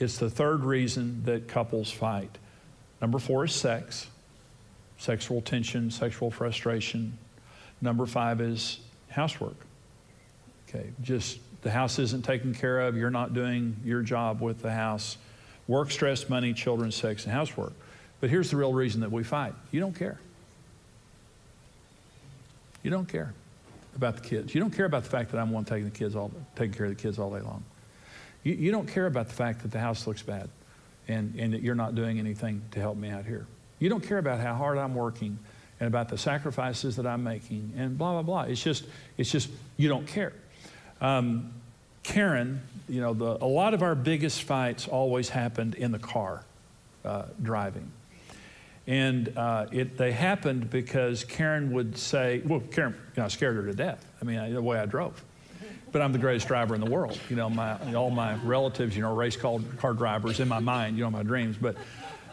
It's 0.00 0.16
the 0.16 0.30
third 0.30 0.64
reason 0.64 1.22
that 1.24 1.46
couples 1.46 1.90
fight. 1.90 2.30
Number 3.02 3.18
four 3.18 3.44
is 3.44 3.52
sex, 3.52 4.06
sexual 4.96 5.42
tension, 5.42 5.90
sexual 5.90 6.30
frustration. 6.30 7.18
Number 7.82 8.06
five 8.06 8.40
is 8.40 8.80
housework. 9.10 9.56
Okay, 10.68 10.90
just 11.02 11.38
the 11.62 11.70
house 11.70 11.98
isn't 11.98 12.24
taken 12.24 12.54
care 12.54 12.80
of, 12.80 12.96
you're 12.96 13.10
not 13.10 13.34
doing 13.34 13.76
your 13.84 14.02
job 14.02 14.40
with 14.40 14.62
the 14.62 14.72
house. 14.72 15.18
Work, 15.68 15.90
stress, 15.90 16.28
money, 16.28 16.54
children, 16.54 16.90
sex, 16.90 17.24
and 17.24 17.32
housework. 17.32 17.74
But 18.20 18.30
here's 18.30 18.50
the 18.50 18.56
real 18.56 18.72
reason 18.72 19.02
that 19.02 19.12
we 19.12 19.22
fight 19.22 19.54
you 19.70 19.80
don't 19.80 19.94
care. 19.94 20.18
You 22.82 22.90
don't 22.90 23.06
care 23.06 23.34
about 23.96 24.16
the 24.16 24.22
kids. 24.22 24.54
You 24.54 24.60
don't 24.60 24.70
care 24.70 24.86
about 24.86 25.04
the 25.04 25.10
fact 25.10 25.32
that 25.32 25.38
I'm 25.38 25.50
one 25.50 25.66
taking 25.66 25.84
the 25.84 25.90
kids 25.90 26.16
all 26.16 26.30
taking 26.56 26.72
care 26.72 26.86
of 26.86 26.96
the 26.96 27.02
kids 27.02 27.18
all 27.18 27.30
day 27.30 27.42
long. 27.42 27.62
You, 28.42 28.54
you 28.54 28.70
don't 28.70 28.88
care 28.88 29.06
about 29.06 29.28
the 29.28 29.34
fact 29.34 29.62
that 29.62 29.70
the 29.70 29.80
house 29.80 30.06
looks 30.06 30.22
bad 30.22 30.48
and, 31.08 31.34
and 31.38 31.52
that 31.52 31.62
you're 31.62 31.74
not 31.74 31.94
doing 31.94 32.18
anything 32.18 32.62
to 32.72 32.80
help 32.80 32.96
me 32.96 33.10
out 33.10 33.24
here. 33.24 33.46
You 33.78 33.88
don't 33.88 34.02
care 34.06 34.18
about 34.18 34.40
how 34.40 34.54
hard 34.54 34.78
I'm 34.78 34.94
working 34.94 35.38
and 35.78 35.86
about 35.86 36.08
the 36.08 36.18
sacrifices 36.18 36.96
that 36.96 37.06
I'm 37.06 37.24
making 37.24 37.72
and 37.76 37.96
blah, 37.96 38.12
blah, 38.12 38.22
blah. 38.22 38.42
It's 38.42 38.62
just, 38.62 38.84
it's 39.16 39.30
just 39.30 39.48
you 39.76 39.88
don't 39.88 40.06
care. 40.06 40.32
Um, 41.00 41.52
Karen, 42.02 42.62
you 42.88 43.00
know, 43.00 43.14
the, 43.14 43.42
a 43.42 43.46
lot 43.46 43.74
of 43.74 43.82
our 43.82 43.94
biggest 43.94 44.42
fights 44.42 44.88
always 44.88 45.28
happened 45.28 45.74
in 45.74 45.92
the 45.92 45.98
car 45.98 46.44
uh, 47.04 47.24
driving. 47.42 47.90
And 48.86 49.32
uh, 49.36 49.66
it, 49.70 49.96
they 49.96 50.12
happened 50.12 50.70
because 50.70 51.24
Karen 51.24 51.72
would 51.72 51.96
say, 51.96 52.42
well, 52.44 52.60
Karen, 52.60 52.92
you 52.92 53.20
know, 53.20 53.24
I 53.24 53.28
scared 53.28 53.56
her 53.56 53.64
to 53.66 53.74
death. 53.74 54.04
I 54.20 54.24
mean, 54.24 54.52
the 54.52 54.62
way 54.62 54.78
I 54.78 54.86
drove 54.86 55.22
but 55.92 56.02
I'm 56.02 56.12
the 56.12 56.18
greatest 56.18 56.46
driver 56.46 56.74
in 56.74 56.80
the 56.80 56.90
world. 56.90 57.18
You 57.28 57.36
know, 57.36 57.50
my, 57.50 57.94
all 57.94 58.10
my 58.10 58.34
relatives, 58.44 58.96
you 58.96 59.02
know, 59.02 59.14
race 59.14 59.36
car, 59.36 59.58
drivers 59.94 60.40
in 60.40 60.48
my 60.48 60.60
mind, 60.60 60.96
you 60.96 61.04
know, 61.04 61.10
my 61.10 61.22
dreams. 61.22 61.56
But 61.60 61.76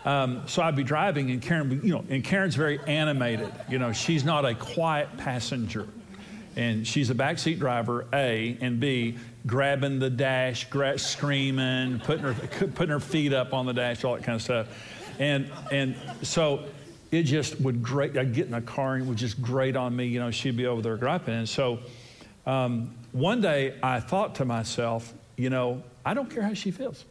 um, 0.06 0.44
so 0.48 0.62
I'd 0.62 0.76
be 0.76 0.84
driving, 0.84 1.32
and 1.32 1.42
Karen, 1.42 1.82
you 1.84 1.94
know, 1.94 2.06
and 2.10 2.24
Karen's 2.24 2.56
very 2.56 2.80
animated. 2.88 3.52
You 3.70 3.80
know, 3.80 3.92
she's 3.92 4.24
not 4.24 4.46
a 4.46 4.56
quiet 4.56 5.10
passenger, 5.18 5.88
and 6.56 6.88
she's 6.88 7.10
a 7.10 7.16
backseat 7.16 7.60
driver. 7.60 8.06
A 8.14 8.58
and 8.62 8.80
B, 8.80 9.18
grabbing 9.46 10.00
the 10.00 10.10
dash, 10.10 10.70
gra- 10.70 11.00
screaming, 11.00 12.00
putting 12.00 12.24
her 12.24 12.34
putting 12.34 12.90
her 12.90 13.00
feet 13.00 13.34
up 13.34 13.54
on 13.54 13.66
the 13.66 13.74
dash, 13.74 14.04
all 14.04 14.16
that 14.16 14.24
kind 14.24 14.36
of 14.36 14.42
stuff. 14.42 14.68
And 15.20 15.52
and 15.72 15.96
so 16.22 16.66
it 17.12 17.24
just 17.24 17.60
would 17.60 17.82
grate. 17.82 18.16
I'd 18.18 18.34
get 18.34 18.48
in 18.48 18.54
a 18.54 18.62
car 18.62 18.96
and 18.96 19.04
it 19.04 19.08
would 19.08 19.18
just 19.18 19.42
grate 19.42 19.76
on 19.76 19.96
me. 19.96 20.06
You 20.06 20.20
know, 20.20 20.32
she'd 20.32 20.58
be 20.58 20.68
over 20.68 20.82
there 20.82 20.98
griping, 20.98 21.34
and 21.34 21.50
so. 21.50 21.80
Um, 22.46 22.96
one 23.18 23.42
day 23.42 23.76
I 23.82 24.00
thought 24.00 24.36
to 24.36 24.46
myself, 24.46 25.14
you 25.36 25.50
know, 25.50 25.84
I 26.06 26.14
don't 26.14 26.30
care 26.30 26.44
how 26.44 26.54
she 26.54 26.72
feels. 26.72 27.04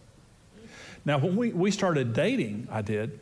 Now, 1.05 1.19
when 1.19 1.37
we, 1.37 1.53
we 1.53 1.71
started 1.71 2.13
dating, 2.13 2.69
I 2.71 2.83
did. 2.83 3.21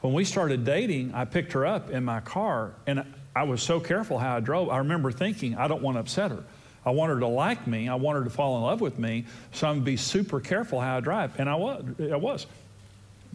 When 0.00 0.12
we 0.12 0.24
started 0.24 0.64
dating, 0.64 1.12
I 1.14 1.24
picked 1.24 1.52
her 1.52 1.66
up 1.66 1.90
in 1.90 2.04
my 2.04 2.20
car, 2.20 2.74
and 2.86 3.04
I 3.34 3.42
was 3.42 3.62
so 3.62 3.80
careful 3.80 4.18
how 4.18 4.36
I 4.36 4.40
drove. 4.40 4.68
I 4.68 4.78
remember 4.78 5.10
thinking, 5.10 5.56
I 5.56 5.66
don't 5.66 5.82
want 5.82 5.96
to 5.96 6.00
upset 6.00 6.30
her. 6.30 6.44
I 6.84 6.90
want 6.90 7.12
her 7.12 7.20
to 7.20 7.26
like 7.26 7.66
me. 7.66 7.88
I 7.88 7.96
want 7.96 8.18
her 8.18 8.24
to 8.24 8.30
fall 8.30 8.56
in 8.56 8.62
love 8.62 8.80
with 8.80 8.98
me. 8.98 9.26
So 9.52 9.66
I'm 9.66 9.74
going 9.74 9.84
to 9.84 9.90
be 9.90 9.96
super 9.96 10.40
careful 10.40 10.80
how 10.80 10.96
I 10.96 11.00
drive. 11.00 11.38
And 11.38 11.48
I 11.48 11.54
was. 11.56 11.84
I 12.00 12.16
was. 12.16 12.46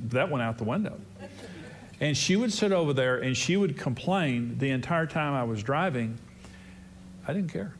That 0.09 0.31
went 0.31 0.41
out 0.41 0.57
the 0.57 0.63
window. 0.63 0.97
And 1.99 2.17
she 2.17 2.35
would 2.35 2.51
sit 2.51 2.71
over 2.71 2.93
there 2.93 3.19
and 3.19 3.37
she 3.37 3.55
would 3.55 3.77
complain 3.77 4.57
the 4.57 4.71
entire 4.71 5.05
time 5.05 5.33
I 5.33 5.43
was 5.43 5.61
driving. 5.61 6.17
I 7.27 7.33
didn't 7.33 7.51
care. 7.51 7.73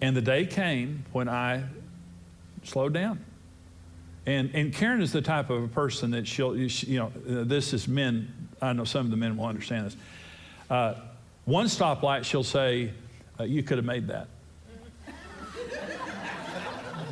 And 0.00 0.16
the 0.16 0.22
day 0.22 0.46
came 0.46 1.04
when 1.12 1.28
I 1.28 1.64
slowed 2.62 2.92
down. 2.92 3.24
And, 4.26 4.50
and 4.54 4.72
Karen 4.72 5.00
is 5.00 5.12
the 5.12 5.22
type 5.22 5.50
of 5.50 5.62
a 5.62 5.68
person 5.68 6.10
that 6.10 6.26
she'll, 6.26 6.56
you 6.56 6.98
know, 6.98 7.12
this 7.24 7.72
is 7.72 7.86
men, 7.86 8.48
I 8.60 8.72
know 8.72 8.84
some 8.84 9.06
of 9.06 9.10
the 9.10 9.16
men 9.16 9.36
will 9.36 9.46
understand 9.46 9.86
this. 9.86 9.96
Uh, 10.68 10.94
one 11.44 11.66
stoplight, 11.66 12.24
she'll 12.24 12.42
say, 12.42 12.92
uh, 13.38 13.44
You 13.44 13.62
could 13.62 13.78
have 13.78 13.84
made 13.84 14.08
that. 14.08 14.26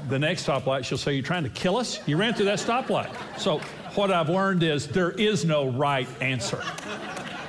the 0.09 0.19
next 0.19 0.45
stoplight, 0.45 0.85
she'll 0.85 0.99
say, 0.99 1.15
You're 1.15 1.23
trying 1.23 1.45
to 1.45 1.51
kill 1.51 1.77
us? 1.77 2.01
You 2.09 2.17
ran 2.17 2.35
through 2.35 2.47
that 2.47 2.59
stoplight. 2.59 3.15
So, 3.39 3.59
what 3.95 4.11
I've 4.11 4.29
learned 4.29 4.65
is 4.65 4.89
there 4.89 5.13
is 5.13 5.45
no 5.45 5.69
right 5.69 6.09
answer. 6.21 6.61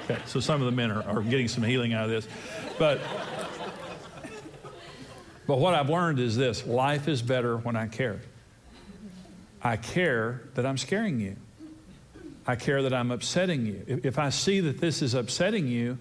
Okay, 0.04 0.22
so 0.27 0.39
some 0.39 0.62
of 0.62 0.68
the 0.68 0.72
men 0.72 0.92
are, 0.92 1.01
are 1.06 1.24
getting 1.24 1.48
some 1.48 1.63
healing 1.63 1.94
out 1.94 2.04
of 2.04 2.12
this. 2.12 2.27
But, 2.77 3.00
but 5.47 5.59
what 5.59 5.73
I've 5.73 5.89
learned 5.89 6.19
is 6.19 6.35
this 6.35 6.65
life 6.65 7.07
is 7.07 7.21
better 7.21 7.57
when 7.57 7.75
I 7.75 7.87
care. 7.87 8.19
I 9.61 9.77
care 9.77 10.41
that 10.55 10.65
I'm 10.65 10.77
scaring 10.77 11.19
you. 11.19 11.35
I 12.47 12.55
care 12.55 12.83
that 12.83 12.93
I'm 12.93 13.11
upsetting 13.11 13.65
you. 13.65 13.83
If 14.03 14.19
I 14.19 14.29
see 14.29 14.59
that 14.59 14.79
this 14.79 15.01
is 15.01 15.15
upsetting 15.15 15.67
you, 15.67 15.97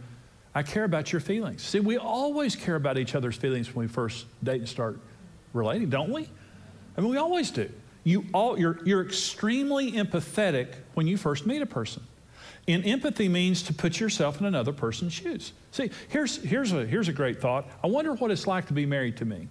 I 0.54 0.62
care 0.62 0.84
about 0.84 1.12
your 1.12 1.20
feelings. 1.20 1.62
See, 1.62 1.80
we 1.80 1.96
always 1.96 2.54
care 2.54 2.76
about 2.76 2.98
each 2.98 3.14
other's 3.14 3.36
feelings 3.36 3.74
when 3.74 3.86
we 3.86 3.92
first 3.92 4.26
date 4.44 4.60
and 4.60 4.68
start 4.68 5.00
relating, 5.52 5.88
don't 5.88 6.12
we? 6.12 6.28
I 6.96 7.00
mean, 7.00 7.10
we 7.10 7.16
always 7.16 7.50
do. 7.50 7.70
You 8.04 8.26
all, 8.34 8.58
you're, 8.58 8.78
you're 8.84 9.04
extremely 9.04 9.92
empathetic 9.92 10.74
when 10.92 11.06
you 11.06 11.16
first 11.16 11.46
meet 11.46 11.62
a 11.62 11.66
person. 11.66 12.02
And 12.66 12.86
empathy 12.86 13.28
means 13.28 13.62
to 13.64 13.74
put 13.74 14.00
yourself 14.00 14.40
in 14.40 14.46
another 14.46 14.72
person's 14.72 15.12
shoes. 15.12 15.52
See, 15.70 15.90
here's, 16.08 16.36
here's, 16.42 16.72
a, 16.72 16.86
here's 16.86 17.08
a 17.08 17.12
great 17.12 17.40
thought. 17.40 17.66
I 17.82 17.88
wonder 17.88 18.14
what 18.14 18.30
it's 18.30 18.46
like 18.46 18.68
to 18.68 18.72
be 18.72 18.86
married 18.86 19.18
to 19.18 19.24
me. 19.24 19.48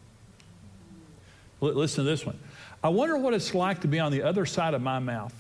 L- 1.62 1.74
listen 1.74 2.04
to 2.04 2.10
this 2.10 2.26
one. 2.26 2.40
I 2.84 2.90
wonder 2.90 3.16
what 3.18 3.34
it's 3.34 3.54
like 3.54 3.82
to 3.82 3.88
be 3.88 4.00
on 4.00 4.12
the 4.12 4.24
other 4.24 4.46
side 4.46 4.74
of 4.74 4.82
my 4.82 5.00
mouth. 5.00 5.34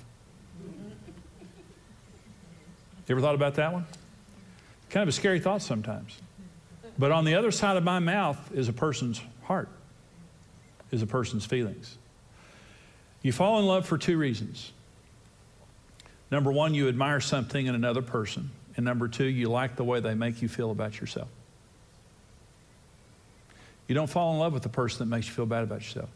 You 3.07 3.15
ever 3.15 3.21
thought 3.21 3.35
about 3.35 3.55
that 3.55 3.73
one? 3.73 3.85
Kind 4.89 5.01
of 5.01 5.09
a 5.09 5.11
scary 5.11 5.39
thought 5.39 5.61
sometimes. 5.61 6.19
But 6.97 7.11
on 7.11 7.25
the 7.25 7.35
other 7.35 7.51
side 7.51 7.75
of 7.75 7.83
my 7.83 7.99
mouth 7.99 8.37
is 8.53 8.69
a 8.69 8.73
person's 8.73 9.19
heart, 9.43 9.67
is 10.91 11.01
a 11.01 11.07
person's 11.07 11.45
feelings. 11.45 11.97
You 13.23 13.31
fall 13.31 13.59
in 13.59 13.65
love 13.65 13.85
for 13.87 13.97
two 13.97 14.17
reasons. 14.17 14.71
Number 16.33 16.51
one, 16.51 16.73
you 16.73 16.87
admire 16.87 17.19
something 17.19 17.67
in 17.67 17.75
another 17.75 18.01
person. 18.01 18.49
And 18.75 18.83
number 18.83 19.07
two, 19.07 19.25
you 19.25 19.49
like 19.49 19.75
the 19.75 19.83
way 19.83 19.99
they 19.99 20.15
make 20.15 20.41
you 20.41 20.47
feel 20.47 20.71
about 20.71 20.99
yourself. 20.99 21.27
You 23.87 23.93
don't 23.93 24.09
fall 24.09 24.33
in 24.33 24.39
love 24.39 24.51
with 24.51 24.63
the 24.63 24.69
person 24.69 24.97
that 24.97 25.15
makes 25.15 25.27
you 25.27 25.33
feel 25.33 25.45
bad 25.45 25.61
about 25.61 25.81
yourself. 25.81 26.09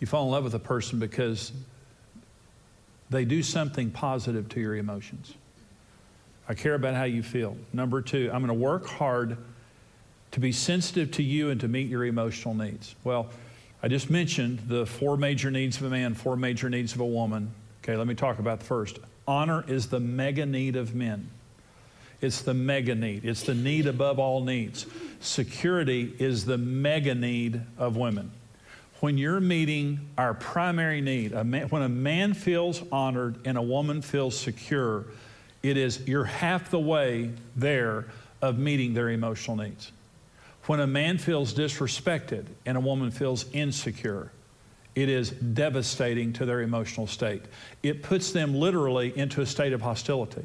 You 0.00 0.08
fall 0.08 0.24
in 0.24 0.32
love 0.32 0.42
with 0.42 0.54
a 0.54 0.58
person 0.58 0.98
because 0.98 1.52
they 3.10 3.24
do 3.24 3.44
something 3.44 3.92
positive 3.92 4.48
to 4.48 4.60
your 4.60 4.74
emotions. 4.74 5.34
I 6.48 6.54
care 6.54 6.74
about 6.74 6.96
how 6.96 7.04
you 7.04 7.22
feel. 7.22 7.56
Number 7.72 8.02
two, 8.02 8.28
I'm 8.32 8.44
going 8.44 8.48
to 8.48 8.54
work 8.54 8.88
hard 8.88 9.36
to 10.32 10.40
be 10.40 10.50
sensitive 10.50 11.12
to 11.12 11.22
you 11.22 11.50
and 11.50 11.60
to 11.60 11.68
meet 11.68 11.88
your 11.88 12.04
emotional 12.04 12.54
needs. 12.54 12.96
Well, 13.04 13.28
I 13.84 13.86
just 13.86 14.10
mentioned 14.10 14.64
the 14.66 14.84
four 14.84 15.16
major 15.16 15.52
needs 15.52 15.76
of 15.76 15.84
a 15.84 15.90
man, 15.90 16.14
four 16.14 16.36
major 16.36 16.68
needs 16.68 16.92
of 16.92 16.98
a 16.98 17.06
woman. 17.06 17.54
Okay, 17.88 17.96
let 17.96 18.06
me 18.06 18.14
talk 18.14 18.38
about 18.38 18.58
the 18.60 18.66
first. 18.66 18.98
Honor 19.26 19.64
is 19.66 19.88
the 19.88 20.00
mega 20.00 20.44
need 20.44 20.76
of 20.76 20.94
men. 20.94 21.30
It's 22.20 22.42
the 22.42 22.52
mega 22.52 22.94
need. 22.94 23.24
It's 23.24 23.42
the 23.42 23.54
need 23.54 23.86
above 23.86 24.18
all 24.18 24.44
needs. 24.44 24.84
Security 25.20 26.14
is 26.18 26.44
the 26.44 26.58
mega 26.58 27.14
need 27.14 27.62
of 27.78 27.96
women 27.96 28.32
when 29.00 29.16
you're 29.16 29.40
meeting 29.40 30.00
our 30.16 30.34
primary 30.34 31.00
need, 31.00 31.32
a 31.32 31.44
man, 31.44 31.68
when 31.68 31.82
a 31.82 31.88
man 31.88 32.34
feels 32.34 32.82
honored 32.90 33.38
and 33.44 33.56
a 33.56 33.62
woman 33.62 34.02
feels 34.02 34.38
secure, 34.38 35.04
it 35.62 35.76
is 35.76 36.06
you're 36.06 36.24
half 36.24 36.70
the 36.70 36.78
way 36.78 37.30
there 37.54 38.06
of 38.42 38.58
meeting 38.58 38.94
their 38.94 39.10
emotional 39.10 39.56
needs. 39.56 39.92
When 40.66 40.80
a 40.80 40.86
man 40.86 41.18
feels 41.18 41.54
disrespected 41.54 42.46
and 42.66 42.76
a 42.76 42.80
woman 42.80 43.10
feels 43.10 43.44
insecure, 43.52 44.32
it 44.98 45.08
is 45.08 45.30
devastating 45.30 46.32
to 46.32 46.44
their 46.44 46.62
emotional 46.62 47.06
state. 47.06 47.42
It 47.84 48.02
puts 48.02 48.32
them 48.32 48.52
literally 48.52 49.16
into 49.16 49.40
a 49.42 49.46
state 49.46 49.72
of 49.72 49.80
hostility. 49.80 50.44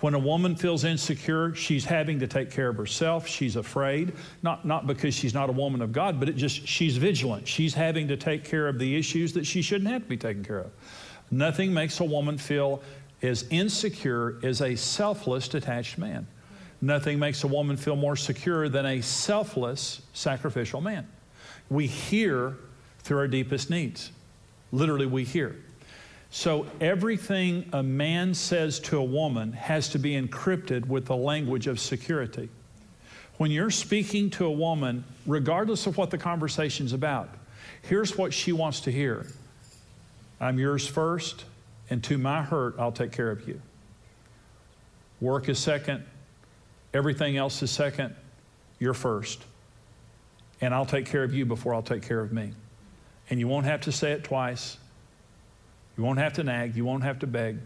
When 0.00 0.14
a 0.14 0.18
woman 0.18 0.56
feels 0.56 0.82
insecure, 0.82 1.54
she's 1.54 1.84
having 1.84 2.18
to 2.18 2.26
take 2.26 2.50
care 2.50 2.68
of 2.68 2.76
herself. 2.76 3.28
She's 3.28 3.54
afraid, 3.54 4.12
not, 4.42 4.66
not 4.66 4.88
because 4.88 5.14
she's 5.14 5.32
not 5.32 5.48
a 5.48 5.52
woman 5.52 5.80
of 5.82 5.92
God, 5.92 6.18
but 6.18 6.28
it 6.28 6.34
just 6.34 6.66
she's 6.66 6.96
vigilant. 6.96 7.46
She's 7.46 7.74
having 7.74 8.08
to 8.08 8.16
take 8.16 8.44
care 8.44 8.66
of 8.66 8.80
the 8.80 8.96
issues 8.98 9.32
that 9.34 9.46
she 9.46 9.62
shouldn't 9.62 9.88
have 9.88 10.02
to 10.02 10.08
be 10.08 10.16
taken 10.16 10.44
care 10.44 10.58
of. 10.58 10.72
Nothing 11.30 11.72
makes 11.72 12.00
a 12.00 12.04
woman 12.04 12.38
feel 12.38 12.82
as 13.22 13.46
insecure 13.50 14.38
as 14.42 14.62
a 14.62 14.74
selfless, 14.74 15.46
detached 15.46 15.96
man. 15.96 16.26
Nothing 16.80 17.20
makes 17.20 17.44
a 17.44 17.46
woman 17.46 17.76
feel 17.76 17.96
more 17.96 18.16
secure 18.16 18.68
than 18.68 18.84
a 18.84 19.00
selfless, 19.00 20.02
sacrificial 20.12 20.80
man. 20.80 21.06
We 21.70 21.86
hear 21.86 22.56
through 23.06 23.18
our 23.18 23.28
deepest 23.28 23.70
needs. 23.70 24.10
Literally, 24.72 25.06
we 25.06 25.22
hear. 25.22 25.54
So 26.30 26.66
everything 26.80 27.68
a 27.72 27.82
man 27.82 28.34
says 28.34 28.80
to 28.80 28.98
a 28.98 29.04
woman 29.04 29.52
has 29.52 29.88
to 29.90 29.98
be 29.98 30.20
encrypted 30.20 30.86
with 30.86 31.06
the 31.06 31.16
language 31.16 31.68
of 31.68 31.78
security. 31.78 32.48
When 33.36 33.52
you're 33.52 33.70
speaking 33.70 34.28
to 34.30 34.46
a 34.46 34.50
woman, 34.50 35.04
regardless 35.24 35.86
of 35.86 35.96
what 35.96 36.10
the 36.10 36.18
conversation's 36.18 36.92
about, 36.92 37.28
here's 37.82 38.18
what 38.18 38.34
she 38.34 38.52
wants 38.52 38.80
to 38.80 38.92
hear 38.92 39.26
I'm 40.40 40.58
yours 40.58 40.86
first, 40.86 41.44
and 41.88 42.02
to 42.04 42.18
my 42.18 42.42
hurt, 42.42 42.74
I'll 42.78 42.92
take 42.92 43.12
care 43.12 43.30
of 43.30 43.46
you. 43.46 43.62
Work 45.20 45.48
is 45.48 45.58
second, 45.58 46.04
everything 46.92 47.36
else 47.36 47.62
is 47.62 47.70
second, 47.70 48.14
you're 48.80 48.94
first. 48.94 49.42
And 50.60 50.74
I'll 50.74 50.86
take 50.86 51.06
care 51.06 51.22
of 51.22 51.32
you 51.32 51.46
before 51.46 51.72
I'll 51.72 51.82
take 51.82 52.02
care 52.02 52.20
of 52.20 52.32
me. 52.32 52.52
And 53.28 53.40
you 53.40 53.48
won't 53.48 53.66
have 53.66 53.82
to 53.82 53.92
say 53.92 54.12
it 54.12 54.24
twice. 54.24 54.76
You 55.96 56.04
won't 56.04 56.18
have 56.18 56.34
to 56.34 56.44
nag. 56.44 56.76
You 56.76 56.84
won't 56.84 57.02
have 57.02 57.18
to 57.20 57.26
beg. 57.26 57.58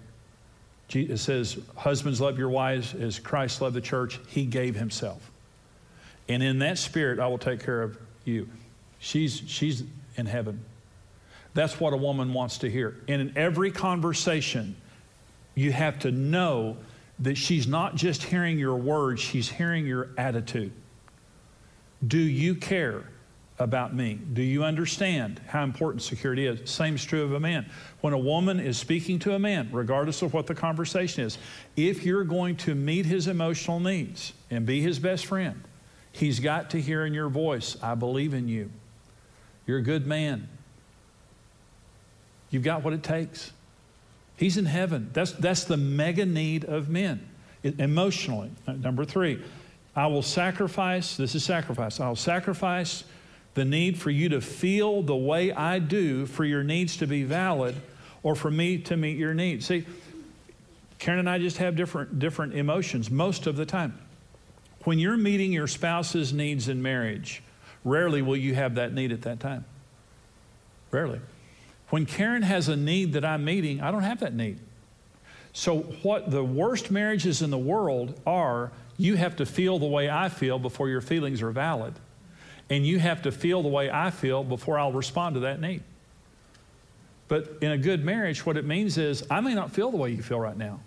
It 0.93 1.19
says, 1.19 1.59
Husbands, 1.77 2.21
love 2.21 2.39
your 2.39 2.49
wives 2.49 2.95
as 2.95 3.19
Christ 3.19 3.61
loved 3.61 3.77
the 3.77 3.81
church. 3.81 4.19
He 4.29 4.45
gave 4.45 4.75
himself. 4.75 5.31
And 6.29 6.43
in 6.43 6.61
that 6.61 6.79
spirit, 6.79 7.19
I 7.19 7.27
will 7.27 7.39
take 7.39 7.65
care 7.65 7.83
of 7.83 7.99
you. 8.25 8.49
She's, 8.99 9.43
she's 9.47 9.85
in 10.17 10.27
heaven. 10.27 10.65
That's 11.55 11.81
what 11.81 11.93
a 11.93 11.97
woman 11.97 12.33
wants 12.33 12.59
to 12.59 12.71
hear. 12.71 12.97
And 13.09 13.21
in 13.21 13.37
every 13.37 13.71
conversation, 13.71 14.77
you 15.55 15.73
have 15.73 15.99
to 16.01 16.11
know 16.11 16.77
that 17.21 17.37
she's 17.37 17.67
not 17.67 17.97
just 17.97 18.23
hearing 18.23 18.59
your 18.59 18.77
words, 18.77 19.21
she's 19.21 19.49
hearing 19.49 19.87
your 19.87 20.11
attitude. 20.17 20.73
Do 22.07 22.19
you 22.19 22.55
care? 22.55 23.05
About 23.61 23.95
me? 23.95 24.15
Do 24.15 24.43
you 24.43 24.65
understand 24.65 25.41
how 25.47 25.63
important 25.63 26.03
security 26.03 26.47
is? 26.47 26.69
Same 26.69 26.95
is 26.95 27.05
true 27.05 27.23
of 27.23 27.35
a 27.35 27.41
man. 27.41 27.71
When 28.01 28.15
a 28.15 28.19
woman 28.19 28.59
is 28.59 28.79
speaking 28.79 29.19
to 29.21 29.35
a 29.35 29.39
man, 29.39 29.69
regardless 29.71 30.23
of 30.23 30.33
what 30.33 30.47
the 30.47 30.55
conversation 30.55 31.25
is, 31.25 31.39
if 31.77 32.05
you're 32.05 32.25
going 32.25 32.57
to 32.57 32.75
meet 32.75 33.07
his 33.07 33.29
emotional 33.29 33.79
needs 33.79 34.33
and 34.51 34.65
be 34.65 34.81
his 34.81 34.99
best 34.99 35.27
friend, 35.27 35.63
he's 36.11 36.41
got 36.41 36.71
to 36.71 36.81
hear 36.81 37.05
in 37.05 37.15
your 37.15 37.29
voice, 37.29 37.77
I 37.83 37.95
believe 37.95 38.35
in 38.35 38.49
you. 38.49 38.71
You're 39.67 39.79
a 39.79 39.83
good 39.83 40.07
man. 40.07 40.49
You've 42.49 42.65
got 42.65 42.83
what 42.83 42.95
it 42.95 43.03
takes. 43.03 43.53
He's 44.37 44.57
in 44.57 44.65
heaven. 44.65 45.11
That's, 45.13 45.33
that's 45.33 45.65
the 45.65 45.77
mega 45.77 46.25
need 46.25 46.65
of 46.65 46.89
men 46.89 47.29
emotionally. 47.63 48.51
Number 48.67 49.05
three, 49.05 49.43
I 49.95 50.07
will 50.07 50.23
sacrifice, 50.23 51.17
this 51.17 51.35
is 51.35 51.45
sacrifice, 51.45 52.01
I'll 52.01 52.17
sacrifice 52.17 53.05
the 53.55 53.65
need 53.65 53.99
for 53.99 54.11
you 54.11 54.29
to 54.31 54.41
feel 54.41 55.03
the 55.03 55.17
way 55.17 55.53
I 55.53 55.79
do 55.79 56.27
for 56.27 56.45
your 56.45 56.63
needs 56.63 56.97
to 56.99 57.07
be 57.07 57.25
valid 57.25 57.75
or 58.23 58.35
for 58.35 58.51
me 58.51 58.79
to 58.79 58.97
meet 58.97 59.17
your 59.17 59.35
needs. 59.35 59.67
See, 59.67 59.87
Karen 60.99 61.21
and 61.21 61.31
I 61.31 61.39
just 61.39 61.57
have 61.57 61.77
different, 61.77 62.19
different 62.19 62.55
emotions 62.55 63.11
most 63.11 63.47
of 63.47 63.57
the 63.57 63.67
time. 63.67 63.99
When 64.85 64.99
you're 64.99 65.17
meeting 65.17 65.53
your 65.53 65.67
spouse's 65.67 66.33
needs 66.33 66.69
in 66.69 66.81
marriage, 66.83 67.43
rarely 67.85 68.23
will 68.23 68.37
you 68.37 68.55
have 68.55 68.77
that 68.77 68.93
need 68.93 69.13
at 69.13 69.23
that 69.23 69.41
time. 69.41 69.65
Rarely. 70.91 71.21
When 71.89 72.07
Karen 72.07 72.43
has 72.43 72.69
a 72.69 72.77
need 72.77 73.15
that 73.15 73.25
I'm 73.25 73.45
meeting, 73.45 73.81
I 73.81 73.91
don't 73.91 74.03
have 74.03 74.21
that 74.21 74.35
need. 74.35 74.59
So, 75.53 75.79
what 76.03 76.31
the 76.31 76.45
worst 76.45 76.91
marriages 76.91 77.43
in 77.43 77.51
the 77.51 77.59
world 77.59 78.21
are, 78.25 78.71
you 78.97 79.17
have 79.17 79.37
to 79.37 79.47
feel 79.47 79.79
the 79.79 79.87
way 79.87 80.09
I 80.09 80.29
feel 80.29 80.59
before 80.59 80.89
your 80.89 81.01
feelings 81.01 81.43
are 81.43 81.51
valid. 81.51 81.95
And 82.71 82.87
you 82.87 82.99
have 83.01 83.23
to 83.23 83.33
feel 83.33 83.63
the 83.63 83.69
way 83.69 83.91
I 83.91 84.11
feel 84.11 84.45
before 84.45 84.79
I'll 84.79 84.93
respond 84.93 85.35
to 85.35 85.41
that 85.41 85.61
need. 85.61 85.83
But 87.29 87.59
in 87.61 87.73
a 87.73 87.79
good 87.79 88.05
marriage, 88.05 88.47
what 88.47 88.57
it 88.57 88.65
means 88.65 88.97
is 88.97 89.25
I 89.31 89.41
may 89.41 89.55
not 89.55 89.73
feel 89.73 89.91
the 89.91 89.97
way 89.97 90.11
you 90.11 90.23
feel 90.23 90.41
right 90.41 90.57
now, 90.57 90.81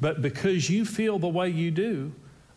but 0.00 0.22
because 0.22 0.70
you 0.70 0.84
feel 0.84 1.18
the 1.18 1.28
way 1.28 1.48
you 1.48 1.70
do, 1.70 2.12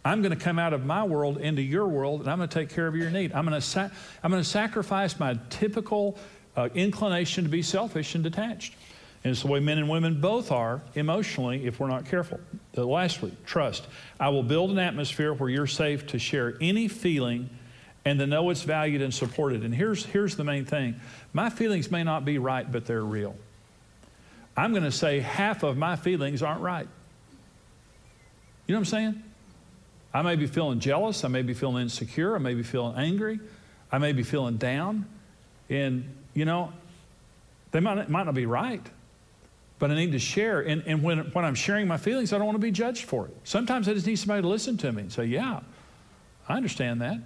I'm 0.06 0.22
going 0.22 0.38
to 0.38 0.42
come 0.42 0.58
out 0.58 0.74
of 0.74 0.86
my 0.86 1.04
world 1.04 1.38
into 1.38 1.62
your 1.62 1.88
world 1.88 2.22
and 2.22 2.30
I'm 2.30 2.38
going 2.38 2.48
to 2.48 2.54
take 2.54 2.70
care 2.70 2.88
of 2.88 2.96
your 2.96 3.10
need. 3.10 3.34
I'm 3.34 3.46
going 3.46 3.60
to, 3.60 3.66
sa- 3.66 3.90
I'm 4.24 4.32
going 4.32 4.42
to 4.42 4.50
sacrifice 4.50 5.20
my 5.20 5.38
typical 5.50 6.18
uh, 6.56 6.70
inclination 6.74 7.44
to 7.44 7.50
be 7.50 7.62
selfish 7.62 8.16
and 8.16 8.24
detached. 8.24 8.76
And 9.24 9.32
it's 9.32 9.42
the 9.42 9.50
way 9.50 9.60
men 9.60 9.78
and 9.78 9.90
women 9.90 10.22
both 10.22 10.52
are 10.52 10.82
emotionally 10.96 11.66
if 11.66 11.80
we're 11.80 11.90
not 11.90 12.06
careful. 12.06 12.40
The 12.72 12.86
lastly, 12.86 13.34
trust. 13.46 13.88
I 14.18 14.30
will 14.30 14.44
build 14.44 14.72
an 14.72 14.80
atmosphere 14.80 15.34
where 15.34 15.50
you're 15.50 15.68
safe 15.68 16.08
to 16.08 16.20
share 16.20 16.56
any 16.62 16.88
feeling 16.88 17.50
and 18.06 18.20
to 18.20 18.28
know 18.28 18.50
it's 18.50 18.64
valued 18.64 19.02
and 19.02 19.14
supported. 19.14 19.64
And 19.64 19.74
here's, 19.74 20.06
here's 20.06 20.36
the 20.36 20.44
main 20.44 20.66
thing 20.66 21.00
my 21.34 21.50
feelings 21.50 21.92
may 21.92 22.04
not 22.04 22.26
be 22.26 22.38
right, 22.38 22.70
but 22.70 22.86
they're 22.86 23.04
real. 23.04 23.36
I'm 24.56 24.72
going 24.72 24.84
to 24.84 24.92
say 24.92 25.20
half 25.20 25.64
of 25.64 25.78
my 25.78 25.96
feelings 25.96 26.44
aren't 26.44 26.62
right. 26.62 26.88
You 28.68 28.74
know 28.74 28.80
what 28.80 28.88
I'm 28.88 28.92
saying? 28.92 29.24
I 30.14 30.22
may 30.22 30.36
be 30.36 30.48
feeling 30.48 30.80
jealous. 30.80 31.24
I 31.24 31.28
may 31.28 31.44
be 31.44 31.54
feeling 31.54 31.84
insecure. 31.84 32.36
I 32.36 32.40
may 32.40 32.56
be 32.56 32.64
feeling 32.64 32.96
angry. 32.98 33.40
I 33.92 34.00
may 34.00 34.12
be 34.12 34.24
feeling 34.24 34.58
down. 34.58 35.06
And, 35.70 36.14
you 36.34 36.46
know, 36.46 36.74
they 37.72 37.80
might, 37.80 38.10
might 38.10 38.26
not 38.26 38.34
be 38.34 38.46
right, 38.46 38.82
but 39.78 39.92
I 39.92 39.96
need 39.96 40.12
to 40.14 40.20
share. 40.20 40.62
And, 40.62 40.84
and 40.86 41.04
when, 41.04 41.20
when 41.32 41.46
I'm 41.46 41.56
sharing 41.56 41.88
my 41.88 41.98
feelings, 41.98 42.34
I 42.34 42.38
don't 42.38 42.48
want 42.48 42.56
to 42.56 42.62
be 42.62 42.72
judged 42.72 43.06
for 43.06 43.28
it. 43.28 43.36
Sometimes 43.44 43.88
I 43.88 43.94
just 43.94 44.08
need 44.08 44.18
somebody 44.18 44.42
to 44.42 44.48
listen 44.48 44.78
to 44.78 44.92
me 44.92 45.04
and 45.04 45.14
say, 45.14 45.26
Yeah, 45.26 45.60
I 46.48 46.58
understand 46.58 47.02
that. 47.02 47.20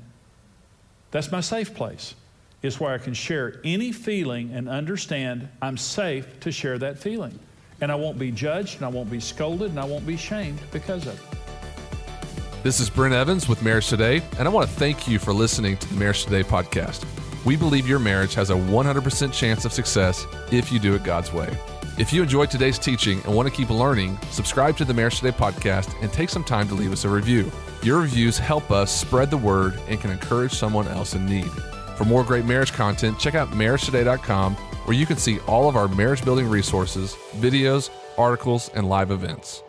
That's 1.14 1.32
my 1.32 1.42
safe 1.42 1.76
place. 1.76 2.16
It's 2.64 2.80
where 2.80 2.92
I 2.92 2.98
can 2.98 3.14
share 3.14 3.62
any 3.64 3.92
feeling 3.92 4.52
and 4.52 4.68
understand 4.68 5.48
I'm 5.62 5.78
safe 5.78 6.40
to 6.40 6.52
share 6.52 6.80
that 6.80 6.98
feeling. 6.98 7.38
And 7.82 7.92
I 7.92 7.96
won't 7.96 8.18
be 8.18 8.32
judged, 8.32 8.78
and 8.78 8.86
I 8.86 8.90
won't 8.90 9.12
be 9.12 9.20
scolded, 9.20 9.70
and 9.70 9.80
I 9.80 9.86
won't 9.86 10.08
be 10.08 10.18
shamed 10.18 10.60
because 10.72 11.06
of 11.06 11.14
it. 11.14 12.64
This 12.64 12.80
is 12.80 12.90
Brent 12.90 13.14
Evans 13.14 13.48
with 13.48 13.62
Marriage 13.62 13.90
Today, 13.90 14.24
and 14.40 14.48
I 14.48 14.52
want 14.52 14.68
to 14.68 14.76
thank 14.76 15.08
you 15.08 15.20
for 15.20 15.34
listening 15.34 15.78
to 15.78 15.88
the 15.88 15.96
Marriage 16.00 16.24
Today 16.24 16.42
podcast. 16.42 17.06
We 17.46 17.58
believe 17.58 17.88
your 17.88 18.00
marriage 18.00 18.34
has 18.34 18.50
a 18.50 18.56
100% 18.56 19.32
chance 19.32 19.66
of 19.66 19.72
success 19.72 20.26
if 20.52 20.72
you 20.72 20.80
do 20.80 20.96
it 20.96 21.04
God's 21.04 21.32
way. 21.32 21.56
If 21.96 22.12
you 22.12 22.24
enjoyed 22.24 22.50
today's 22.50 22.80
teaching 22.80 23.22
and 23.24 23.36
want 23.36 23.48
to 23.48 23.54
keep 23.54 23.70
learning, 23.70 24.18
subscribe 24.32 24.76
to 24.78 24.86
the 24.86 24.96
Marriage 24.96 25.20
Today 25.20 25.32
podcast 25.32 25.94
and 26.02 26.12
take 26.12 26.30
some 26.30 26.44
time 26.44 26.68
to 26.70 26.74
leave 26.74 26.92
us 26.92 27.06
a 27.06 27.10
review. 27.10 27.52
Your 27.84 28.02
reviews 28.02 28.40
help 28.40 28.72
us 28.72 28.92
spread 28.92 29.30
the 29.30 29.38
word 29.38 29.80
and 29.88 30.02
can 30.02 30.10
encourage 30.10 30.54
someone 30.54 30.88
else 30.88 31.14
in 31.14 31.28
need. 31.28 31.52
For 31.96 32.06
more 32.06 32.24
great 32.24 32.46
marriage 32.46 32.74
content, 32.74 33.20
check 33.20 33.36
out 33.36 33.52
marriagetoday.com 33.52 34.56
where 34.56 34.98
you 34.98 35.06
can 35.06 35.18
see 35.18 35.38
all 35.42 35.70
of 35.70 35.76
our 35.76 35.88
marriage 35.88 36.26
building 36.26 36.50
resources, 36.50 37.16
videos, 37.36 37.92
articles, 38.18 38.72
and 38.74 38.90
live 38.90 39.12
events. 39.12 39.62